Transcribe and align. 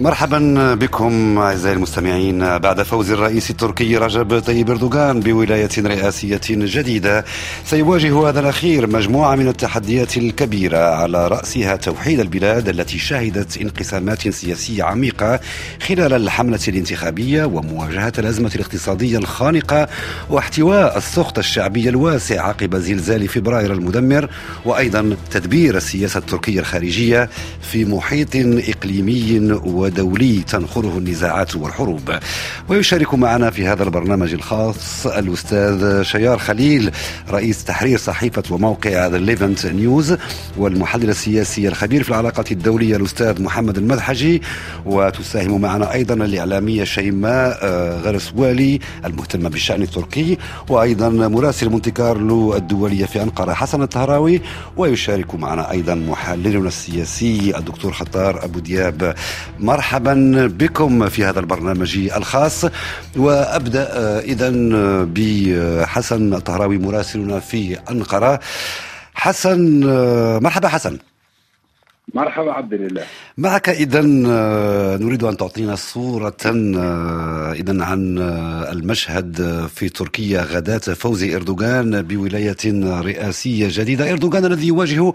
مرحبا 0.00 0.74
بكم 0.74 1.38
أعزائي 1.38 1.74
المستمعين. 1.74 2.58
بعد 2.58 2.82
فوز 2.82 3.10
الرئيس 3.10 3.50
التركي 3.50 3.96
رجب 3.96 4.38
طيب 4.38 4.70
أردوغان 4.70 5.20
بولاية 5.20 5.68
رئاسية 5.78 6.40
جديدة 6.50 7.24
سيواجه 7.64 8.28
هذا 8.28 8.40
الأخير 8.40 8.86
مجموعة 8.86 9.36
من 9.36 9.48
التحديات 9.48 10.16
الكبيرة 10.16 10.78
على 10.78 11.28
رأسها 11.28 11.76
توحيد 11.76 12.20
البلاد 12.20 12.68
التي 12.68 12.98
شهدت 12.98 13.56
انقسامات 13.56 14.28
سياسية 14.28 14.84
عميقة 14.84 15.40
خلال 15.86 16.12
الحملة 16.12 16.60
الانتخابية 16.68 17.44
ومواجهة 17.44 18.12
الأزمة 18.18 18.50
الاقتصادية 18.54 19.18
الخانقة 19.18 19.88
واحتواء 20.30 20.98
السخط 20.98 21.38
الشعبي 21.38 21.88
الواسع 21.88 22.48
عقب 22.48 22.76
زلزال 22.76 23.28
فبراير 23.28 23.72
المدمر 23.72 24.30
وأيضا 24.64 25.16
تدبير 25.30 25.76
السياسة 25.76 26.18
التركية 26.18 26.60
الخارجية 26.60 27.30
في 27.62 27.84
محيط 27.84 28.30
إقليمي 28.34 29.52
و 29.52 29.89
ودولي 29.90 30.42
تنخره 30.42 30.98
النزاعات 30.98 31.56
والحروب. 31.56 32.18
ويشارك 32.68 33.14
معنا 33.14 33.50
في 33.50 33.66
هذا 33.66 33.82
البرنامج 33.82 34.32
الخاص 34.32 35.06
الأستاذ 35.06 36.02
شيار 36.02 36.38
خليل 36.38 36.90
رئيس 37.30 37.64
تحرير 37.64 37.98
صحيفة 37.98 38.42
وموقع 38.50 39.06
The 39.06 39.18
Levant 39.18 39.66
News 39.66 40.16
والمحلل 40.56 41.10
السياسي 41.10 41.68
الخبير 41.68 42.02
في 42.02 42.08
العلاقات 42.08 42.52
الدولية 42.52 42.96
الأستاذ 42.96 43.42
محمد 43.42 43.78
المذحجي. 43.78 44.42
وتساهم 44.86 45.60
معنا 45.60 45.92
أيضا 45.92 46.14
الإعلامية 46.14 46.84
شيماء 46.84 47.58
آه، 47.62 48.00
غرسوالي 48.00 48.78
المهتمة 49.04 49.48
بالشأن 49.48 49.82
التركي. 49.82 50.38
وأيضا 50.68 51.08
مراسل 51.08 51.68
مونتي 51.70 51.90
كارلو 51.90 52.56
الدولية 52.56 53.06
في 53.06 53.22
أنقرة 53.22 53.52
حسن 53.52 53.82
الطهراوي. 53.82 54.40
ويشارك 54.76 55.34
معنا 55.34 55.70
أيضا 55.70 55.94
محللنا 55.94 56.68
السياسي 56.68 57.56
الدكتور 57.58 57.92
خطار 57.92 58.44
أبو 58.44 58.58
دياب. 58.58 59.14
مرحبا. 59.60 59.79
بكم 60.48 61.08
في 61.08 61.24
هذا 61.24 61.40
البرنامج 61.40 61.98
الخاص. 62.16 62.64
وأبدأ 63.16 63.88
آه، 63.92 64.20
اذا 64.20 64.52
آه، 64.74 65.08
بحسن 65.14 66.34
الطهراوي 66.34 66.78
مراسلنا 66.78 67.40
في 67.40 67.78
أنقرة. 67.90 68.40
حسن 69.14 69.82
آه، 69.88 70.38
مرحبا 70.38 70.68
حسن. 70.68 70.98
مرحبا 72.14 72.52
عبد 72.52 72.72
الله 72.72 73.04
معك 73.38 73.68
اذا 73.68 74.02
نريد 75.00 75.24
أن 75.24 75.36
تعطينا 75.36 75.74
صورة 75.74 76.36
اذا 77.54 77.84
عن 77.84 78.18
المشهد 78.72 79.66
في 79.66 79.88
تركيا 79.88 80.42
غداة 80.42 80.78
فوز 80.78 81.34
إردوغان 81.34 82.02
بولاية 82.02 82.56
رئاسية 83.00 83.68
جديدة، 83.70 84.12
إردوغان 84.12 84.44
الذي 84.44 84.66
يواجه 84.66 85.12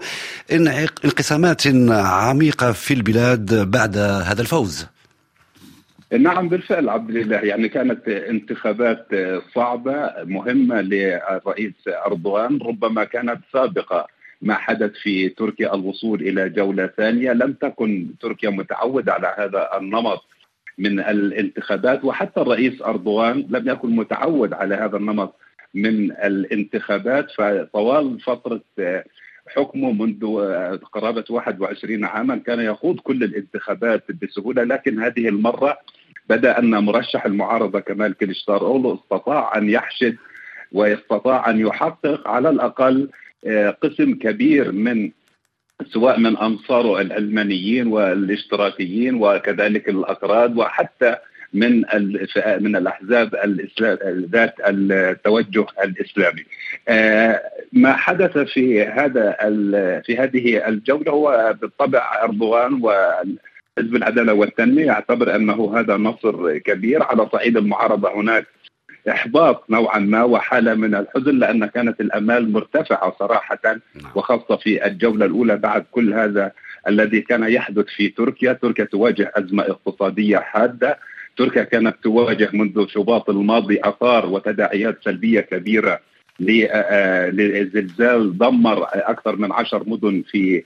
انقسامات 1.04 1.62
عميقة 1.90 2.72
في 2.72 2.94
البلاد 2.94 3.70
بعد 3.70 3.96
هذا 3.98 4.40
الفوز. 4.40 4.86
نعم 6.18 6.48
بالفعل 6.48 6.88
عبد 6.88 7.10
الله 7.10 7.36
يعني 7.36 7.68
كانت 7.68 8.08
انتخابات 8.08 9.08
صعبة 9.54 10.10
مهمة 10.24 10.80
للرئيس 10.80 11.74
إردوغان 12.06 12.58
ربما 12.62 13.04
كانت 13.04 13.38
سابقة. 13.52 14.15
ما 14.42 14.54
حدث 14.54 14.92
في 14.92 15.28
تركيا 15.28 15.74
الوصول 15.74 16.20
إلى 16.22 16.48
جولة 16.48 16.86
ثانية. 16.86 17.32
لم 17.32 17.52
تكن 17.52 18.06
تركيا 18.20 18.50
متعودة 18.50 19.12
على 19.12 19.34
هذا 19.38 19.70
النمط 19.78 20.24
من 20.78 21.00
الانتخابات 21.00 22.04
وحتى 22.04 22.40
الرئيس 22.40 22.82
أردوغان 22.82 23.46
لم 23.50 23.68
يكن 23.68 23.96
متعود 23.96 24.52
على 24.52 24.74
هذا 24.74 24.96
النمط 24.96 25.34
من 25.74 26.12
الانتخابات. 26.12 27.30
فطوال 27.30 28.20
فترة 28.20 28.60
حكمه 29.48 29.92
منذ 29.92 30.26
قرابة 30.92 31.24
21 31.30 32.04
عاما 32.04 32.36
كان 32.36 32.60
يخوض 32.60 33.00
كل 33.00 33.24
الانتخابات 33.24 34.04
بسهولة 34.22 34.64
لكن 34.64 35.02
هذه 35.02 35.28
المرة 35.28 35.78
بدأ 36.28 36.58
أن 36.58 36.70
مرشح 36.84 37.26
المعارضة 37.26 37.80
كمال 37.80 38.14
كليشتار 38.16 38.66
اولو 38.66 38.94
استطاع 38.94 39.56
أن 39.58 39.70
يحشد 39.70 40.16
واستطاع 40.72 41.50
أن 41.50 41.60
يحقق 41.60 42.28
على 42.28 42.48
الأقل 42.50 43.08
قسم 43.82 44.14
كبير 44.14 44.72
من 44.72 45.10
سواء 45.84 46.20
من 46.20 46.36
انصاره 46.36 47.00
العلمانيين 47.00 47.86
والاشتراكيين 47.86 49.14
وكذلك 49.14 49.88
الاكراد 49.88 50.56
وحتى 50.56 51.16
من 51.52 51.82
من 52.60 52.76
الأحزاب 52.76 53.34
ذات 54.32 54.54
التوجه 54.66 55.66
الإسلامي. 55.84 56.44
آه، 56.88 57.42
ما 57.72 57.92
حدث 57.92 58.38
في 58.38 58.82
هذا 58.82 59.36
في 60.06 60.16
هذه 60.18 60.68
الجولة 60.68 61.12
هو 61.12 61.56
بالطبع 61.60 62.22
أردوغان 62.22 62.80
وحزب 62.82 63.96
العدالة 63.96 64.32
والتنمية 64.32 64.86
يعتبر 64.86 65.36
أنه 65.36 65.78
هذا 65.78 65.96
نصر 65.96 66.58
كبير 66.58 67.02
على 67.02 67.28
صعيد 67.32 67.56
المعارضة 67.56 68.20
هناك 68.20 68.46
إحباط 69.08 69.70
نوعا 69.70 69.98
ما 69.98 70.22
وحالة 70.22 70.74
من 70.74 70.94
الحزن 70.94 71.38
لأن 71.38 71.66
كانت 71.66 72.00
الأمال 72.00 72.52
مرتفعة 72.52 73.16
صراحة 73.18 73.58
نعم. 73.64 73.80
وخاصة 74.14 74.56
في 74.56 74.86
الجولة 74.86 75.26
الأولى 75.26 75.56
بعد 75.56 75.84
كل 75.90 76.14
هذا 76.14 76.52
الذي 76.88 77.20
كان 77.20 77.42
يحدث 77.42 77.84
في 77.84 78.08
تركيا، 78.08 78.52
تركيا 78.52 78.84
تواجه 78.84 79.32
أزمة 79.36 79.62
اقتصادية 79.62 80.38
حادة، 80.38 80.98
تركيا 81.36 81.62
كانت 81.62 81.96
تواجه 82.02 82.50
منذ 82.52 82.86
شباط 82.88 83.30
الماضي 83.30 83.80
آثار 83.84 84.26
وتداعيات 84.26 84.98
سلبية 85.04 85.40
كبيرة 85.40 86.00
لزلزال 86.40 88.38
دمر 88.38 88.86
أكثر 88.92 89.36
من 89.36 89.52
عشر 89.52 89.82
مدن 89.86 90.22
في 90.30 90.62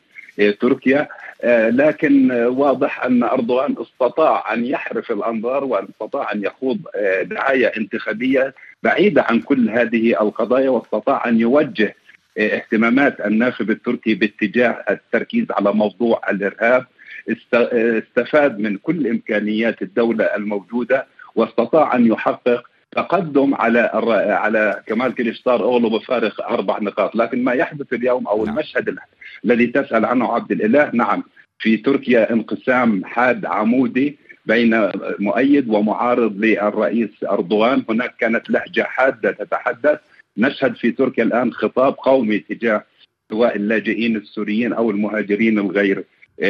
تركيا. 0.61 1.09
لكن 1.45 2.33
واضح 2.33 3.05
أن 3.05 3.23
أردوغان 3.23 3.75
استطاع 3.81 4.53
أن 4.55 4.65
يحرف 4.67 5.11
الأنظار 5.11 5.65
وأن 5.65 5.85
استطاع 5.93 6.33
أن 6.33 6.45
يخوض 6.45 6.79
دعاية 7.23 7.67
انتخابية 7.77 8.55
بعيدة 8.83 9.23
عن 9.23 9.41
كل 9.41 9.71
هذه 9.71 10.23
القضايا 10.23 10.71
واستطاع 10.71 11.29
أن 11.29 11.41
يوجه 11.41 11.95
اهتمامات 12.39 13.21
الناخب 13.21 13.71
التركي 13.71 14.15
باتجاه 14.15 14.85
التركيز 14.91 15.47
على 15.51 15.73
موضوع 15.73 16.21
الإرهاب. 16.31 16.87
استفاد 17.29 18.59
من 18.59 18.77
كل 18.77 19.07
إمكانيات 19.07 19.83
الدولة 19.83 20.25
الموجودة 20.25 21.07
واستطاع 21.35 21.95
أن 21.97 22.07
يحقق 22.07 22.70
تقدم 22.97 23.55
على 23.55 23.91
على 24.31 24.83
كمال 24.87 25.15
كليشتار 25.15 25.65
اغلو 25.65 25.91
بفارق 25.91 26.49
أربع 26.51 26.79
نقاط، 26.79 27.17
لكن 27.17 27.45
ما 27.45 27.53
يحدث 27.53 27.93
اليوم 27.93 28.27
أو 28.27 28.45
نعم. 28.45 28.55
المشهد 28.55 28.99
الذي 29.45 29.67
تسأل 29.67 30.05
عنه 30.05 30.33
عبد 30.33 30.53
الإله 30.53 30.91
نعم 30.95 31.23
في 31.59 31.77
تركيا 31.77 32.33
انقسام 32.33 33.05
حاد 33.05 33.45
عمودي 33.45 34.19
بين 34.47 34.91
مؤيد 35.19 35.69
ومعارض 35.69 36.37
للرئيس 36.37 37.11
أردوغان، 37.31 37.85
هناك 37.89 38.15
كانت 38.17 38.51
لهجة 38.51 38.83
حادة 38.83 39.31
تتحدث، 39.31 39.99
نشهد 40.37 40.77
في 40.77 40.91
تركيا 40.91 41.25
الآن 41.25 41.53
خطاب 41.53 41.95
قومي 41.95 42.39
تجاه 42.39 42.85
سواء 43.31 43.57
اللاجئين 43.57 44.17
السوريين 44.17 44.73
أو 44.73 44.91
المهاجرين 44.91 45.59
الغير 45.59 46.05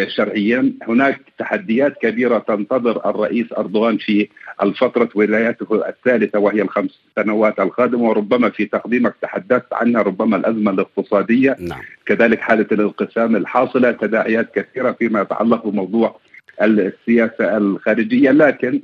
شرعيا. 0.07 0.73
هناك 0.89 1.21
تحديات 1.39 1.97
كبيرة 2.03 2.39
تنتظر 2.39 3.11
الرئيس 3.11 3.47
أردوغان 3.59 3.97
في 3.97 4.29
الفترة 4.63 5.09
ولايته 5.15 5.89
الثالثة 5.89 6.39
وهي 6.39 6.63
الخمس 6.63 7.01
سنوات 7.17 7.61
القادمة. 7.61 8.03
وربما 8.09 8.51
في 8.51 8.65
تقديمك 8.65 9.15
تحدثت 9.23 9.73
عنها 9.73 10.03
ربما 10.03 10.37
الأزمة 10.37 10.71
الاقتصادية. 10.71 11.57
نعم. 11.61 11.81
كذلك 12.07 12.41
حالة 12.41 12.67
الانقسام 12.73 13.37
الحاصلة 13.37 13.93
تداعيات 13.93 14.55
كثيرة 14.55 14.93
فيما 14.93 15.21
يتعلق 15.21 15.67
بموضوع 15.67 16.21
السياسة 16.63 17.57
الخارجية. 17.57 18.31
لكن 18.31 18.81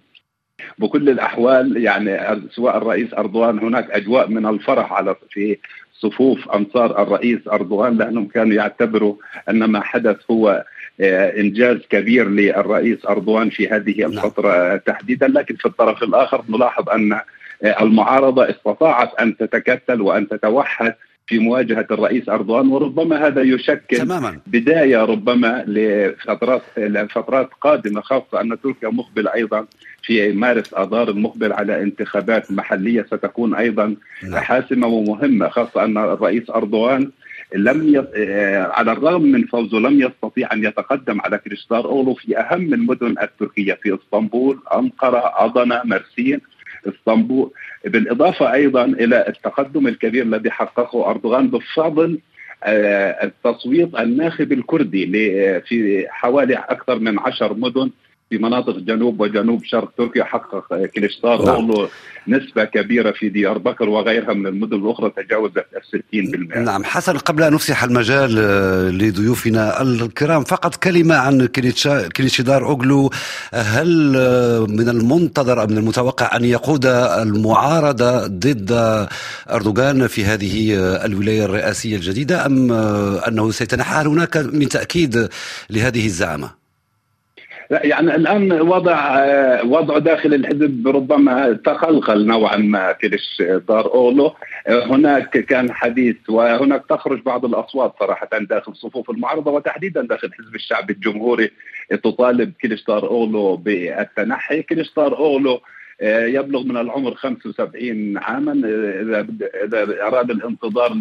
بكل 0.78 1.10
الأحوال 1.10 1.76
يعني 1.76 2.40
سواء 2.50 2.76
الرئيس 2.76 3.14
أردوغان 3.14 3.58
هناك 3.58 3.90
أجواء 3.90 4.28
من 4.28 4.46
الفرح 4.46 4.92
على 4.92 5.16
في 5.30 5.58
صفوف 5.92 6.48
أنصار 6.48 7.02
الرئيس 7.02 7.48
أردوغان. 7.48 7.96
لأنهم 7.96 8.26
كانوا 8.26 8.54
يعتبروا 8.54 9.16
أن 9.50 9.64
ما 9.64 9.80
حدث 9.80 10.16
هو 10.30 10.64
إنجاز 11.00 11.78
كبير 11.90 12.28
للرئيس 12.28 13.06
أردوغان 13.06 13.50
في 13.50 13.68
هذه 13.68 14.00
نعم. 14.00 14.10
الفترة 14.12 14.76
تحديدا 14.76 15.28
لكن 15.28 15.56
في 15.56 15.66
الطرف 15.66 16.02
الآخر 16.02 16.44
نلاحظ 16.48 16.88
أن 16.88 17.12
آه، 17.62 17.82
المعارضة 17.82 18.50
استطاعت 18.50 19.14
أن 19.20 19.36
تتكتل 19.36 20.00
وأن 20.00 20.28
تتوحد 20.28 20.94
في 21.26 21.38
مواجهة 21.38 21.86
الرئيس 21.90 22.28
أردوغان 22.28 22.68
وربما 22.68 23.26
هذا 23.26 23.42
يشكل 23.42 23.96
تماما. 23.96 24.40
بداية 24.46 25.04
ربما 25.04 25.64
لفترات 25.66 26.62
لفترات 26.76 27.48
قادمة 27.60 28.00
خاصة 28.00 28.40
أن 28.40 28.60
تركيا 28.60 28.88
مقبل 28.88 29.28
أيضا 29.28 29.66
في 30.02 30.32
مارس 30.32 30.74
آذار 30.74 31.08
المقبل 31.08 31.52
على 31.52 31.82
انتخابات 31.82 32.52
محلية 32.52 33.02
ستكون 33.02 33.54
أيضا 33.54 33.96
نعم. 34.22 34.40
حاسمة 34.40 34.86
ومهمة 34.86 35.48
خاصة 35.48 35.84
أن 35.84 35.98
الرئيس 35.98 36.50
أردوغان 36.50 37.10
لم 37.54 37.94
ي... 37.94 37.98
آه، 38.16 38.62
على 38.72 38.92
الرغم 38.92 39.22
من 39.22 39.44
فوزه 39.44 39.78
لم 39.78 40.00
يستطيع 40.00 40.52
أن 40.52 40.64
يتقدم 40.64 41.20
على 41.20 41.38
كريستار 41.38 41.84
اولو 41.84 42.14
في 42.14 42.38
أهم 42.38 42.74
المدن 42.74 43.14
التركية 43.22 43.74
في 43.82 43.94
إسطنبول، 43.94 44.58
أنقرة، 44.74 45.32
اضنا، 45.44 45.82
مرسين، 45.84 46.40
إسطنبول، 46.88 47.50
بالإضافة 47.84 48.52
أيضا 48.52 48.84
إلى 48.84 49.28
التقدم 49.28 49.86
الكبير 49.86 50.22
الذي 50.22 50.50
حققه 50.50 51.10
أردوغان 51.10 51.50
بفضل 51.50 52.18
آه، 52.64 53.24
التصويت 53.24 53.94
الناخب 53.94 54.52
الكردي 54.52 55.06
في 55.60 56.06
حوالي 56.08 56.54
أكثر 56.54 56.98
من 56.98 57.18
عشر 57.18 57.54
مدن 57.54 57.90
في 58.30 58.38
مناطق 58.38 58.78
جنوب 58.78 59.20
وجنوب 59.20 59.64
شرق 59.64 59.92
تركيا 59.98 60.24
حقق 60.24 60.86
كليشتار 60.94 61.44
نعم. 61.44 61.88
نسبة 62.28 62.64
كبيرة 62.64 63.12
في 63.12 63.28
ديار 63.28 63.58
بكر 63.58 63.88
وغيرها 63.88 64.34
من 64.34 64.46
المدن 64.46 64.76
الأخرى 64.76 65.12
تجاوزت 65.16 65.66
60% 66.54 66.56
نعم 66.56 66.84
حسن 66.84 67.18
قبل 67.18 67.42
أن 67.42 67.52
نفسح 67.52 67.84
المجال 67.84 68.38
آه، 68.38 68.90
لضيوفنا 68.90 69.82
الكرام 69.82 70.44
فقط 70.44 70.76
كلمة 70.76 71.14
عن 71.14 71.46
كليتشدار 72.16 72.64
أوغلو 72.64 73.10
هل 73.54 74.14
آه، 74.16 74.66
من 74.68 74.88
المنتظر 74.88 75.60
أو 75.60 75.66
من 75.66 75.78
المتوقع 75.78 76.36
أن 76.36 76.44
يقود 76.44 76.86
المعارضة 76.86 78.26
ضد 78.26 78.72
أردوغان 79.50 80.06
في 80.06 80.24
هذه 80.24 80.76
آه، 80.76 81.06
الولاية 81.06 81.44
الرئاسية 81.44 81.96
الجديدة 81.96 82.46
أم 82.46 82.72
أنه 83.28 83.50
سيتنحى 83.50 84.06
هناك 84.06 84.36
من 84.36 84.68
تأكيد 84.68 85.28
لهذه 85.70 86.06
الزعامة؟ 86.06 86.65
لا 87.70 87.86
يعني 87.86 88.14
الآن 88.14 88.52
وضع 88.52 89.22
وضعه 89.62 89.98
داخل 89.98 90.34
الحزب 90.34 90.88
ربما 90.88 91.52
تخلخل 91.64 92.26
نوعا 92.26 92.56
ما 92.56 92.92
في 92.92 93.08
دار 93.68 93.94
أولو. 93.94 94.34
هناك 94.68 95.30
كان 95.30 95.72
حديث 95.72 96.16
وهناك 96.28 96.84
تخرج 96.88 97.22
بعض 97.22 97.44
الأصوات 97.44 97.94
صراحة 98.00 98.28
داخل 98.40 98.76
صفوف 98.76 99.10
المعارضة 99.10 99.50
وتحديدا 99.50 100.02
داخل 100.02 100.30
حزب 100.32 100.54
الشعب 100.54 100.90
الجمهوري 100.90 101.50
تطالب 102.04 102.52
كيلشتار 102.60 103.08
أولو 103.08 103.56
بالتنحي. 103.56 104.62
كيلشتار 104.62 105.18
أولو 105.18 105.60
يبلغ 106.02 106.62
من 106.62 106.76
العمر 106.76 107.14
75 107.14 108.18
عاما. 108.18 108.52
إذا 109.02 109.26
إذا 109.64 110.02
أراد 110.06 110.30
الانتظار 110.30 110.92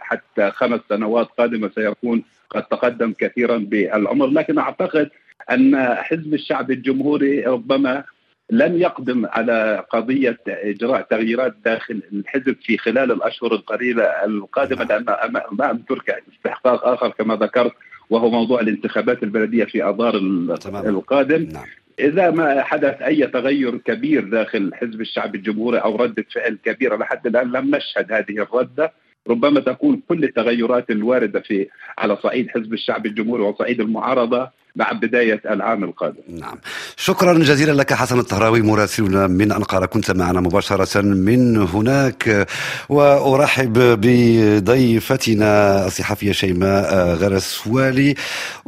حتى 0.00 0.50
خمس 0.50 0.80
سنوات 0.88 1.28
قادمة 1.38 1.70
سيكون 1.74 2.22
قد 2.50 2.62
تقدم 2.62 3.12
كثيرا 3.18 3.56
بالعمر. 3.56 4.26
لكن 4.26 4.58
أعتقد 4.58 5.10
أن 5.50 5.94
حزب 5.94 6.34
الشعب 6.34 6.70
الجمهوري 6.70 7.40
ربما 7.40 8.04
لن 8.50 8.80
يقدم 8.80 9.26
على 9.26 9.84
قضية 9.90 10.38
إجراء 10.48 11.02
تغييرات 11.02 11.54
داخل 11.64 12.02
الحزب 12.12 12.56
في 12.62 12.78
خلال 12.78 13.12
الأشهر 13.12 13.52
القليلة 13.52 14.04
القادمة 14.04 14.84
لأن 14.84 15.04
أمام 15.52 15.78
تركيا 15.78 16.16
استحقاق 16.34 16.86
آخر 16.86 17.08
كما 17.08 17.36
ذكرت 17.36 17.72
وهو 18.10 18.30
موضوع 18.30 18.60
الانتخابات 18.60 19.22
البلدية 19.22 19.64
في 19.64 19.84
أذار 19.84 20.16
القادم. 20.64 21.48
نعم. 21.52 21.64
إذا 22.00 22.30
ما 22.30 22.62
حدث 22.62 23.02
أي 23.02 23.26
تغير 23.26 23.76
كبير 23.76 24.24
داخل 24.24 24.70
حزب 24.74 25.00
الشعب 25.00 25.34
الجمهوري 25.34 25.78
أو 25.78 25.96
ردة 25.96 26.24
فعل 26.34 26.58
كبيرة 26.64 26.96
لحد 26.96 27.26
الآن 27.26 27.52
لم 27.52 27.76
نشهد 27.76 28.12
هذه 28.12 28.42
الردة. 28.42 28.92
ربما 29.28 29.60
تكون 29.60 30.02
كل 30.08 30.24
التغيرات 30.24 30.90
الواردة 30.90 31.40
في 31.40 31.68
على 31.98 32.16
صعيد 32.16 32.48
حزب 32.48 32.72
الشعب 32.72 33.06
الجمهوري 33.06 33.42
وصعيد 33.42 33.80
المعارضة 33.80 34.50
مع 34.76 34.92
بداية 34.92 35.40
العام 35.50 35.84
القادم. 35.84 36.20
نعم. 36.28 36.58
شكرا 36.96 37.34
جزيلا 37.34 37.72
لك 37.72 37.92
حسن 37.92 38.18
الطهراوي 38.18 38.62
مراسلنا 38.62 39.26
من 39.26 39.52
أنقرة. 39.52 39.86
كنت 39.86 40.10
معنا 40.10 40.40
مباشرة 40.40 41.00
من 41.00 41.56
هناك. 41.56 42.46
وأرحب 42.88 43.72
بضيفتنا 44.00 45.86
الصحفية 45.86 46.32
شيماء 46.32 47.14
غرسوالي 47.14 48.14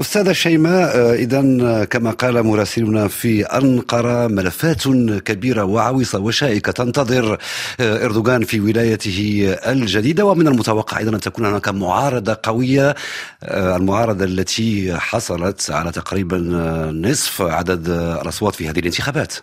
أستاذة 0.01 0.33
شيماء 0.33 1.15
إذا 1.15 1.85
كما 1.85 2.11
قال 2.11 2.43
مراسلنا 2.43 3.09
في 3.09 3.45
أنقرة 3.45 4.27
ملفات 4.27 4.83
كبيرة 5.25 5.65
وعويصة 5.65 6.19
وشائكة 6.19 6.73
تنتظر 6.73 7.39
إردوغان 7.81 8.45
في 8.45 8.61
ولايته 8.61 9.57
الجديدة. 9.67 10.25
ومن 10.25 10.49
المتوقع 10.49 10.99
أيضا 10.99 11.15
أن 11.15 11.21
تكون 11.21 11.47
هناك 11.47 11.69
معارضة 11.69 12.39
قوية 12.43 12.95
المعارضة 13.45 14.25
التي 14.25 14.95
حصلت 14.95 15.71
على 15.71 15.90
تقريبا 15.91 16.39
نصف 16.95 17.43
عدد 17.43 17.89
الأصوات 17.89 18.55
في 18.55 18.69
هذه 18.69 18.79
الانتخابات. 18.79 19.35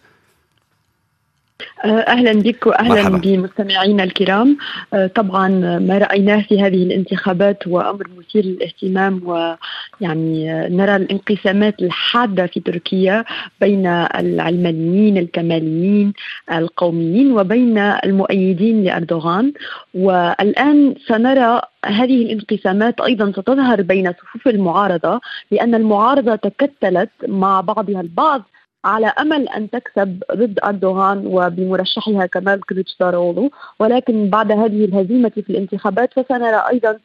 أهلا 1.86 2.34
بك 2.34 2.68
واهلا 2.68 3.10
بمستمعينا 3.18 4.04
الكرام. 4.04 4.58
أه، 4.94 5.08
طبعا 5.08 5.48
ما 5.80 5.98
رأيناه 5.98 6.42
في 6.42 6.62
هذه 6.62 6.84
الانتخابات 6.84 7.68
هو 7.68 7.82
أمر 7.82 8.08
مثير 8.18 8.46
للاهتمام 8.46 9.22
ويعني 9.26 10.48
نرى 10.70 10.96
الانقسامات 10.96 11.82
الحادة 11.82 12.48
في 12.48 12.60
تركيا 12.60 13.26
بين 13.62 13.88
العلمانيين 13.88 15.18
الكماليين 15.18 16.14
القوميين 16.52 17.32
وبين 17.32 17.78
المؤيدين 17.78 18.84
لأردوغان. 18.84 19.54
والآن 19.94 20.96
سنرى 21.08 21.62
هذه 21.86 22.24
الانقسامات 22.24 23.02
أيضا 23.02 23.32
ستظهر 23.32 23.82
بين 23.82 24.14
صفوف 24.14 24.48
المعارضة 24.48 25.22
لأن 25.52 25.76
المعارضة 25.76 26.36
تكتلت 26.36 27.10
مع 27.28 27.62
بعضها 27.62 28.02
البعض 28.02 28.44
على 28.88 29.08
أمل 29.08 29.50
أن 29.50 29.70
تكسب 29.70 30.24
ضد 30.32 30.60
أردوغان 30.64 31.28
وبمرشحها 31.28 32.26
كمال 32.26 32.66
كليتشدارولو 32.66 33.52
ولكن 33.80 34.30
بعد 34.30 34.52
هذه 34.52 34.86
الهزيمة 34.86 35.30
في 35.30 35.50
الانتخابات 35.50 36.14
فسنرى 36.14 36.64
أيضا 36.72 37.00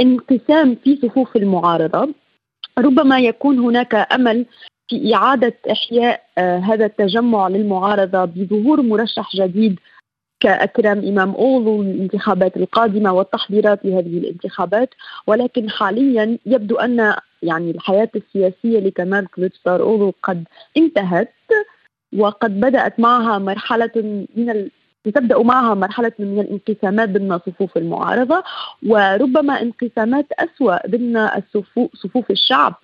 انقسام 0.00 0.76
في 0.84 0.96
صفوف 0.96 1.36
المعارضة. 1.36 2.08
ربما 2.78 3.20
يكون 3.20 3.58
هناك 3.58 3.94
أمل 4.12 4.46
في 4.88 5.14
إعادة 5.14 5.54
إحياء 5.70 6.22
آه 6.38 6.58
هذا 6.58 6.86
التجمع 6.86 7.48
للمعارضة 7.48 8.24
بظهور 8.24 8.82
مرشح 8.82 9.36
جديد 9.36 9.80
كأكرم 10.40 10.98
إمام 11.08 11.30
أولو 11.34 11.82
الانتخابات 11.82 12.56
القادمة 12.56 13.12
والتحضيرات 13.12 13.84
لهذه 13.84 14.18
الانتخابات. 14.18 14.90
ولكن 15.26 15.70
حاليا 15.70 16.38
يبدو 16.46 16.76
أن 16.76 17.16
يعني 17.46 17.70
الحياة 17.70 18.10
السياسية 18.16 18.80
لكمال 18.80 19.26
أولو 19.66 20.14
قد 20.22 20.44
انتهت 20.76 21.32
وقد 22.16 22.60
بدأت 22.60 23.00
معها 23.00 23.38
مرحلة 23.38 24.26
من 24.36 24.50
ال... 24.50 24.70
تبدأ 25.04 25.42
معها 25.42 25.74
مرحلة 25.74 26.12
من 26.18 26.40
الانقسامات 26.40 27.08
ضمن 27.08 27.38
صفوف 27.38 27.76
المعارضة 27.76 28.42
وربما 28.86 29.62
انقسامات 29.62 30.26
أسوأ 30.32 30.86
ضمن 30.86 31.28
صفوف 31.94 32.30
الشعب. 32.30 32.74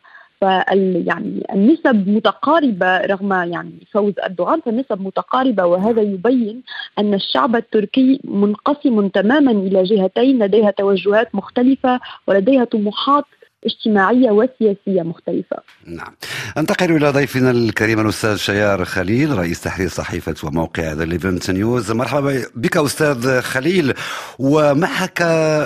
فال 0.43 1.05
يعني 1.07 1.47
النسب 1.53 2.09
متقاربة 2.09 2.99
رغم 2.99 3.33
يعني 3.33 3.87
فوز 3.93 4.13
أردوغان 4.25 4.61
فالنسب 4.61 5.01
متقاربة 5.01 5.65
وهذا 5.65 6.03
يبين 6.03 6.63
أن 6.99 7.15
الشعب 7.15 7.57
التركي 7.57 8.21
منقسم 8.25 9.09
تماما 9.09 9.51
إلى 9.51 9.83
جهتين 9.83 10.43
لديها 10.43 10.71
توجهات 10.71 11.35
مختلفة 11.35 12.01
ولديها 12.27 12.65
طموحات 12.65 13.25
اجتماعية 13.65 14.31
وسياسية 14.31 15.03
مختلفة. 15.03 15.57
نعم. 15.87 16.15
انتقل 16.59 16.97
إلى 16.97 17.11
ضيفنا 17.11 17.51
الكريم 17.51 18.01
الأستاذ 18.01 18.37
شيار 18.37 18.85
خليل 18.85 19.39
رئيس 19.39 19.61
تحرير 19.61 19.89
صحيفة 19.89 20.35
وموقع 20.43 20.93
The 20.93 21.05
Levant 21.05 21.51
News، 21.51 21.93
مرحبا 21.93 22.43
بك 22.55 22.77
أستاذ 22.77 23.41
خليل 23.41 23.95
ومعك 24.39 25.23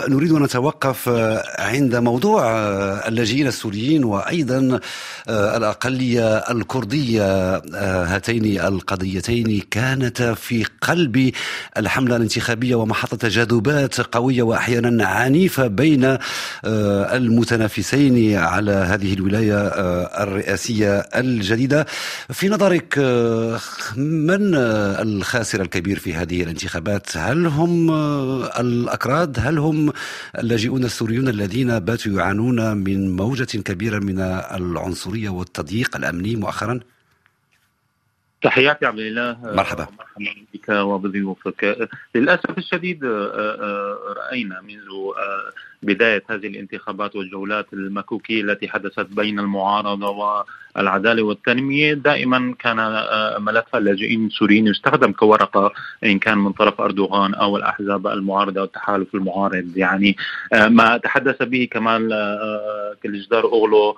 نريد 0.08 0.32
أن 0.32 0.42
نتوقف 0.42 1.08
عند 1.58 1.96
موضوع 1.96 2.42
اللاجئين 3.08 3.46
السوريين 3.46 4.04
وأيضا 4.04 4.80
الأقلية 5.28 6.36
الكردية 6.36 7.56
هاتين 8.04 8.60
القضيتين 8.60 9.62
كانتا 9.70 10.34
في 10.34 10.64
قلب 10.80 11.32
الحملة 11.76 12.16
الانتخابية 12.16 12.74
ومحط 12.74 13.14
تجاذبات 13.14 14.00
قوية 14.00 14.42
واحيانا 14.42 15.06
عنيفة 15.06 15.66
بين 15.66 16.18
المتنافسين 16.64 17.85
المنافسين 17.94 18.38
على 18.38 18.72
هذه 18.72 19.14
الولاية 19.14 19.58
آه، 19.58 20.22
الرئاسية 20.22 20.98
الجديدة. 20.98 21.84
في 22.32 22.48
نظرك 22.48 22.98
آه، 22.98 23.58
من 23.96 24.54
الخاسر 24.54 25.62
الكبير 25.62 25.98
في 25.98 26.14
هذه 26.14 26.42
الانتخابات؟ 26.42 27.16
هل 27.16 27.46
هم 27.46 27.90
آه، 27.90 28.60
الأكراد؟ 28.60 29.38
هل 29.40 29.58
هم 29.58 29.92
اللاجئون 30.38 30.84
السوريون 30.84 31.28
الذين 31.28 31.78
باتوا 31.78 32.12
يعانون 32.12 32.76
من 32.76 33.16
موجة 33.16 33.58
كبيرة 33.62 33.98
من 33.98 34.20
العنصرية 34.20 35.28
والتضييق 35.28 35.96
الأمني 35.96 36.36
مؤخرا؟ 36.36 36.80
تحياتي 38.42 38.86
عبد 38.86 38.98
الله 38.98 39.38
مرحبا. 39.42 39.86
مرحبا 39.98 40.46
بك 40.54 40.68
وبضيوفك. 40.68 41.88
للأسف 42.14 42.58
الشديد 42.58 43.04
رأينا 44.16 44.60
منذ 44.60 44.88
بداية 45.82 46.22
هذه 46.30 46.46
الانتخابات 46.46 47.16
والجولات 47.16 47.66
المكوكية 47.72 48.42
التي 48.42 48.68
حدثت 48.68 49.06
بين 49.10 49.38
المعارضة 49.38 50.44
والعدالة 50.76 51.22
والتنمية 51.22 51.94
دائما 51.94 52.54
كان 52.58 52.78
آه، 52.78 53.38
ملف 53.38 53.76
اللاجئين 53.76 54.26
السوريين 54.26 54.66
يستخدم 54.66 55.12
كورقة 55.12 55.72
إن 56.04 56.18
كان 56.18 56.38
من 56.38 56.52
طرف 56.52 56.80
أردوغان 56.80 57.34
أو 57.34 57.56
الأحزاب 57.56 58.06
المعارضة 58.06 58.60
والتحالف 58.60 59.14
المعارض. 59.14 59.76
يعني 59.76 60.16
آه، 60.52 60.68
ما 60.68 60.96
تحدث 60.96 61.42
به 61.42 61.68
كمال 61.70 62.12
آه، 62.12 62.96
كلجدار 63.02 63.44
أوغلو 63.44 63.96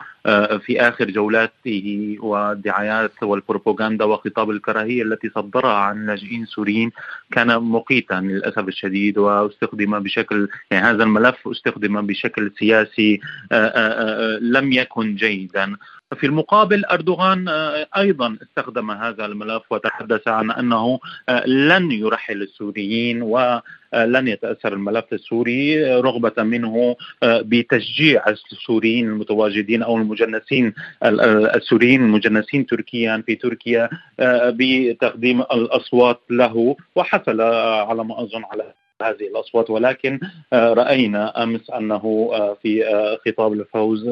في 0.66 0.80
آخر 0.80 1.10
جولاته 1.10 2.16
والدعايات 2.20 3.22
والبروباغندا 3.22 4.04
وخطاب 4.04 4.50
الكراهية 4.50 5.02
التي 5.02 5.28
صدرها 5.28 5.72
عن 5.72 5.96
اللاجئين 5.96 6.42
السوريين 6.42 6.90
كان 7.30 7.62
مقيتا 7.62 8.14
للأسف 8.14 8.68
الشديد 8.68 9.18
واستخدم 9.18 9.98
بشكل 9.98 10.48
يعني 10.70 10.86
هذا 10.86 11.02
الملف 11.04 11.46
استخدم 11.68 12.06
بشكل 12.06 12.52
سياسي 12.58 13.20
آه، 13.52 13.54
آه، 13.54 14.36
آه، 14.36 14.38
لم 14.38 14.72
يكن 14.72 15.14
جيدا. 15.14 15.76
في 16.16 16.26
المقابل 16.26 16.84
أردوغان 16.84 17.48
أيضا 17.96 18.36
استخدم 18.42 18.90
هذا 18.90 19.24
الملف 19.26 19.62
وتحدث 19.70 20.28
عن 20.28 20.50
أنه 20.50 21.00
لن 21.46 21.90
يرحل 21.92 22.42
السوريين 22.42 23.22
و 23.22 23.60
لن 23.94 24.28
يتأثر 24.28 24.72
الملف 24.72 25.04
السوري 25.12 25.84
رغبة 25.94 26.42
منه 26.42 26.96
بتشجيع 27.24 28.24
السوريين 28.28 29.08
المتواجدين 29.08 29.82
أو 29.82 29.96
المجنسين 29.96 30.74
السوريين 31.04 32.00
المجنسين 32.02 32.66
تركيا 32.66 33.22
في 33.26 33.34
تركيا 33.34 33.88
بتقديم 34.20 35.40
الأصوات 35.40 36.20
له 36.30 36.76
وحصل 36.96 37.40
على 37.40 38.04
ما 38.04 38.22
اظن 38.22 38.44
على 38.52 38.72
هذه 39.02 39.26
الأصوات 39.26 39.70
ولكن 39.70 40.20
رأينا 40.52 41.42
أمس 41.42 41.70
أنه 41.70 42.30
في 42.62 42.84
خطاب 43.26 43.52
الفوز 43.52 44.06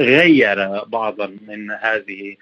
غير 0.00 0.84
بعضا 0.84 1.26
من 1.48 1.70
هذه 1.70 2.36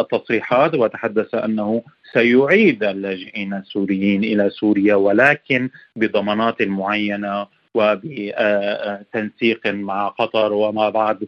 التصريحات 0.00 0.74
وتحدث 0.74 1.34
أنه 1.34 1.82
سيعيد 2.12 2.84
اللاجئين 2.84 3.54
السوريين 3.54 4.24
إلى 4.24 4.50
سوريا 4.50 4.94
ولكن 4.94 5.70
بضمانات 5.96 6.62
معينة 6.62 7.46
وبتنسيق 7.74 9.66
مع 9.66 10.08
قطر 10.08 10.52
ومع 10.52 10.88
بعض 10.88 11.18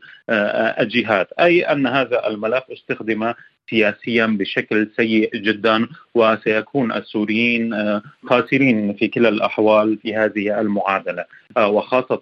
الجهات 0.81 1.33
أي 1.33 1.63
أن 1.63 1.87
هذا 1.87 2.27
الملف 2.29 2.65
استخدم 2.73 3.33
سياسيا 3.71 4.27
بشكل 4.27 4.91
سيء 4.97 5.37
جدا 5.37 5.89
وسيكون 6.15 6.93
السوريين 6.93 7.75
آه، 7.75 8.03
خاسرين 8.27 8.95
في 8.95 9.09
كلا 9.09 9.29
الأحوال 9.29 9.99
في 10.03 10.17
هذه 10.17 10.61
المعادلة 10.61 11.25
آه، 11.57 11.69
وخاصة 11.69 12.21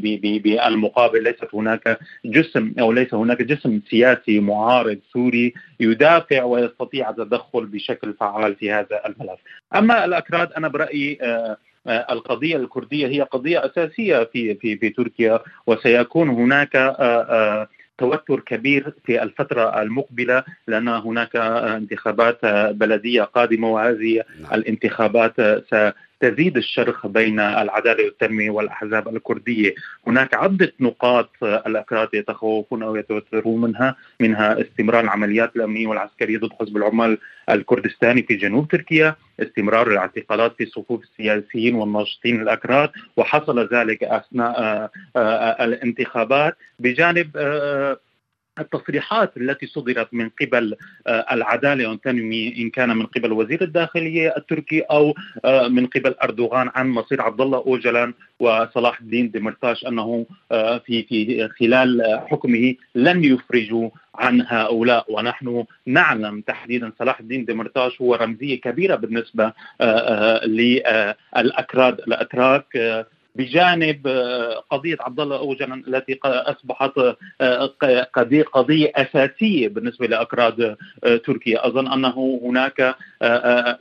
بالمقابل 0.00 1.22
ليست 1.22 1.54
هناك 1.54 1.98
جسم 2.24 2.72
أو 2.80 2.92
ليس 2.92 3.14
هناك 3.14 3.42
جسم 3.42 3.80
سياسي 3.90 4.40
معارض 4.40 4.98
سوري 5.12 5.54
يدافع 5.80 6.42
ويستطيع 6.44 7.10
التدخل 7.10 7.66
بشكل 7.66 8.14
فعال 8.14 8.54
في 8.54 8.72
هذا 8.72 9.00
الملف. 9.06 9.40
أما 9.74 10.04
الأكراد 10.04 10.52
أنا 10.52 10.68
برأيي 10.68 11.18
آه، 11.22 11.56
القضية 11.88 12.56
الكردية 12.56 13.06
هي 13.06 13.20
قضية 13.20 13.66
أساسية 13.66 14.24
في 14.32 14.54
في 14.54 14.76
في 14.76 14.90
تركيا 14.90 15.40
وسيكون 15.66 16.28
هناك 16.28 16.76
توتر 17.98 18.40
كبير 18.40 18.94
في 19.04 19.22
الفترة 19.22 19.82
المقبلة 19.82 20.44
لأن 20.66 20.88
هناك 20.88 21.36
انتخابات 21.36 22.44
بلدية 22.74 23.22
قادمة 23.22 23.68
وهذه 23.70 24.22
نعم. 24.40 24.54
الانتخابات 24.54 25.34
ستزيد 26.18 26.56
الشرخ 26.56 27.06
بين 27.06 27.40
العدالة 27.40 28.04
والتنمية 28.04 28.50
والأحزاب 28.50 29.08
الكردية، 29.08 29.74
هناك 30.06 30.34
عدة 30.34 30.72
نقاط 30.80 31.30
الاكراد 31.42 32.08
يتخوفون 32.14 32.82
أو 32.82 32.96
يتوترون 32.96 33.60
منها، 33.60 33.96
منها 34.20 34.60
استمرار 34.60 35.04
العمليات 35.04 35.56
الأمنية 35.56 35.86
والعسكرية 35.86 36.38
ضد 36.38 36.52
حزب 36.60 36.76
العمال 36.76 37.18
الكردستاني 37.50 38.22
في 38.22 38.34
جنوب 38.34 38.68
تركيا، 38.68 39.14
استمرار 39.40 39.90
الاعتقالات 39.90 40.54
في 40.58 40.66
صفوف 40.66 41.02
السياسيين 41.02 41.74
والناشطين 41.74 42.42
الأكراد 42.42 42.90
وحصل 43.16 43.68
ذلك 43.74 44.04
أثناء 44.04 44.60
آه، 44.60 44.90
آه، 45.16 45.64
الانتخابات. 45.64 46.56
بجانب 46.78 47.30
آه، 47.36 47.96
التصريحات 48.60 49.36
التي 49.36 49.66
صدرت 49.66 50.08
من 50.12 50.30
قبل 50.40 50.76
العدالة 51.08 51.88
والتنميه 51.88 52.56
إن 52.56 52.70
كان 52.70 52.96
من 52.96 53.06
قبل 53.06 53.32
وزير 53.32 53.62
الداخلية 53.62 54.34
التركي 54.36 54.80
أو 54.80 55.14
من 55.68 55.86
قبل 55.86 56.14
أردوغان 56.22 56.70
عن 56.74 56.88
مصير 56.88 57.22
عبد 57.22 57.40
الله 57.40 57.58
أوجلان 57.58 58.14
وصلاح 58.40 59.00
الدين 59.00 59.30
دمرتاش 59.30 59.86
أنه 59.86 60.26
في 60.86 61.02
في 61.02 61.48
خلال 61.48 62.20
حكمه 62.30 62.74
لن 62.94 63.24
يفرجوا 63.24 63.90
عن 64.14 64.44
هؤلاء. 64.48 65.04
ونحن 65.08 65.64
نعلم 65.86 66.40
تحديدا 66.40 66.92
صلاح 66.98 67.20
الدين 67.20 67.44
دمرتاش 67.44 68.00
هو 68.00 68.14
رمزية 68.14 68.60
كبيرة 68.60 68.94
بالنسبة 68.94 69.44
آه، 69.44 69.54
آه، 69.80 70.46
للأكراد 70.46 71.98
الأتراك 72.00 72.76
آه، 72.76 73.06
بجانب 73.38 74.06
قضية 74.70 74.96
عبد 75.00 75.20
الله 75.20 75.36
اوجلا 75.36 75.82
التي 75.88 76.18
أصبحت 76.24 76.92
قضية 78.14 78.42
قضية 78.42 78.92
أساسية 78.96 79.68
بالنسبة 79.68 80.06
لأكراد 80.06 80.76
تركيا. 81.26 81.66
أظن 81.66 81.92
أنه 81.92 82.40
هناك 82.44 82.96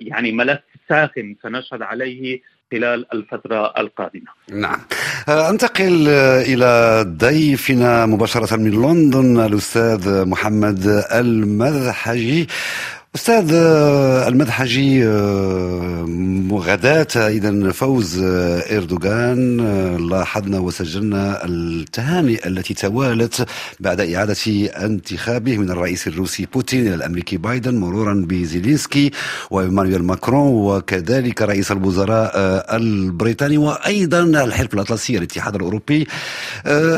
يعني 0.01 0.31
ملف 0.31 0.59
ساخن 0.89 1.35
سنشهد 1.43 1.81
عليه 1.81 2.41
خلال 2.71 3.05
الفترة 3.13 3.73
القادمة. 3.77 4.27
نعم. 4.51 4.79
أنتقل 5.29 6.07
إلى 6.47 7.03
ضيفنا 7.07 8.05
مباشرة 8.05 8.55
من 8.55 8.71
لندن 8.71 9.45
الأستاذ 9.45 10.25
محمد 10.25 11.03
المذحجي 11.13 12.47
أستاذ 13.15 13.53
المدحجي 14.27 15.07
غداة 16.51 17.07
إذا 17.15 17.71
فوز 17.71 18.19
إردوغان 18.71 19.57
لاحظنا 20.09 20.59
وسجلنا 20.59 21.45
التهانئ 21.45 22.47
التي 22.47 22.73
توالت 22.73 23.47
بعد 23.79 24.01
إعادة 24.01 24.35
انتخابه 24.85 25.57
من 25.57 25.69
الرئيس 25.69 26.07
الروسي 26.07 26.47
بوتين 26.53 26.87
إلى 26.87 26.95
الأمريكي 26.95 27.37
بايدن 27.37 27.75
مرورا 27.75 28.25
بزيلينسكي 28.27 29.11
وإيمانويل 29.51 30.03
ماكرون 30.03 30.53
وكذلك 30.53 31.41
رئيس 31.41 31.71
الوزراء 31.71 32.31
البريطاني 32.75 33.57
وأيضا 33.57 34.23
الحلف 34.23 34.73
الأطلسي 34.73 35.17
الاتحاد 35.17 35.55
الأوروبي. 35.55 36.07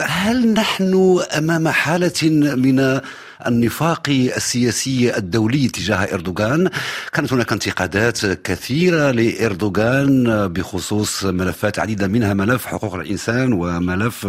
هل 0.03 0.53
نحن 0.53 1.19
أمام 1.37 1.67
حالة 1.67 2.29
من 2.55 2.99
النفاق 3.47 4.09
السياسي 4.09 5.17
الدولي 5.17 5.67
تجاه 5.67 6.13
إردوغان. 6.13 6.69
كانت 7.13 7.33
هناك 7.33 7.51
انتقادات 7.51 8.25
كثيرة 8.25 9.11
لإردوغان 9.11 10.47
بخصوص 10.47 11.25
ملفات 11.25 11.79
عديدة 11.79 12.07
منها 12.07 12.33
ملف 12.33 12.65
حقوق 12.65 12.95
الإنسان 12.95 13.53
وملف 13.53 14.27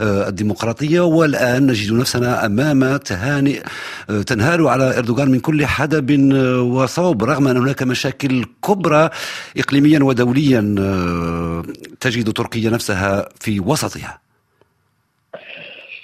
آه، 0.00 0.28
الديمقراطية. 0.28 1.00
والآن 1.00 1.66
نجد 1.66 1.92
نفسنا 1.92 2.46
أمام 2.46 2.96
تهانئ 2.96 3.62
آه، 4.10 4.22
تنهال 4.22 4.68
على 4.68 4.98
إردوغان 4.98 5.30
من 5.30 5.40
كل 5.40 5.66
حدب 5.66 6.32
وصوب 6.62 7.24
رغم 7.24 7.48
أن 7.48 7.56
هناك 7.56 7.82
مشاكل 7.82 8.44
كبرى 8.64 9.10
اقليميا 9.56 10.02
ودوليا 10.02 10.74
آه، 10.78 11.62
تجد 12.00 12.32
تركيا 12.32 12.70
نفسها 12.70 13.28
في 13.40 13.60
وسطها. 13.60 14.21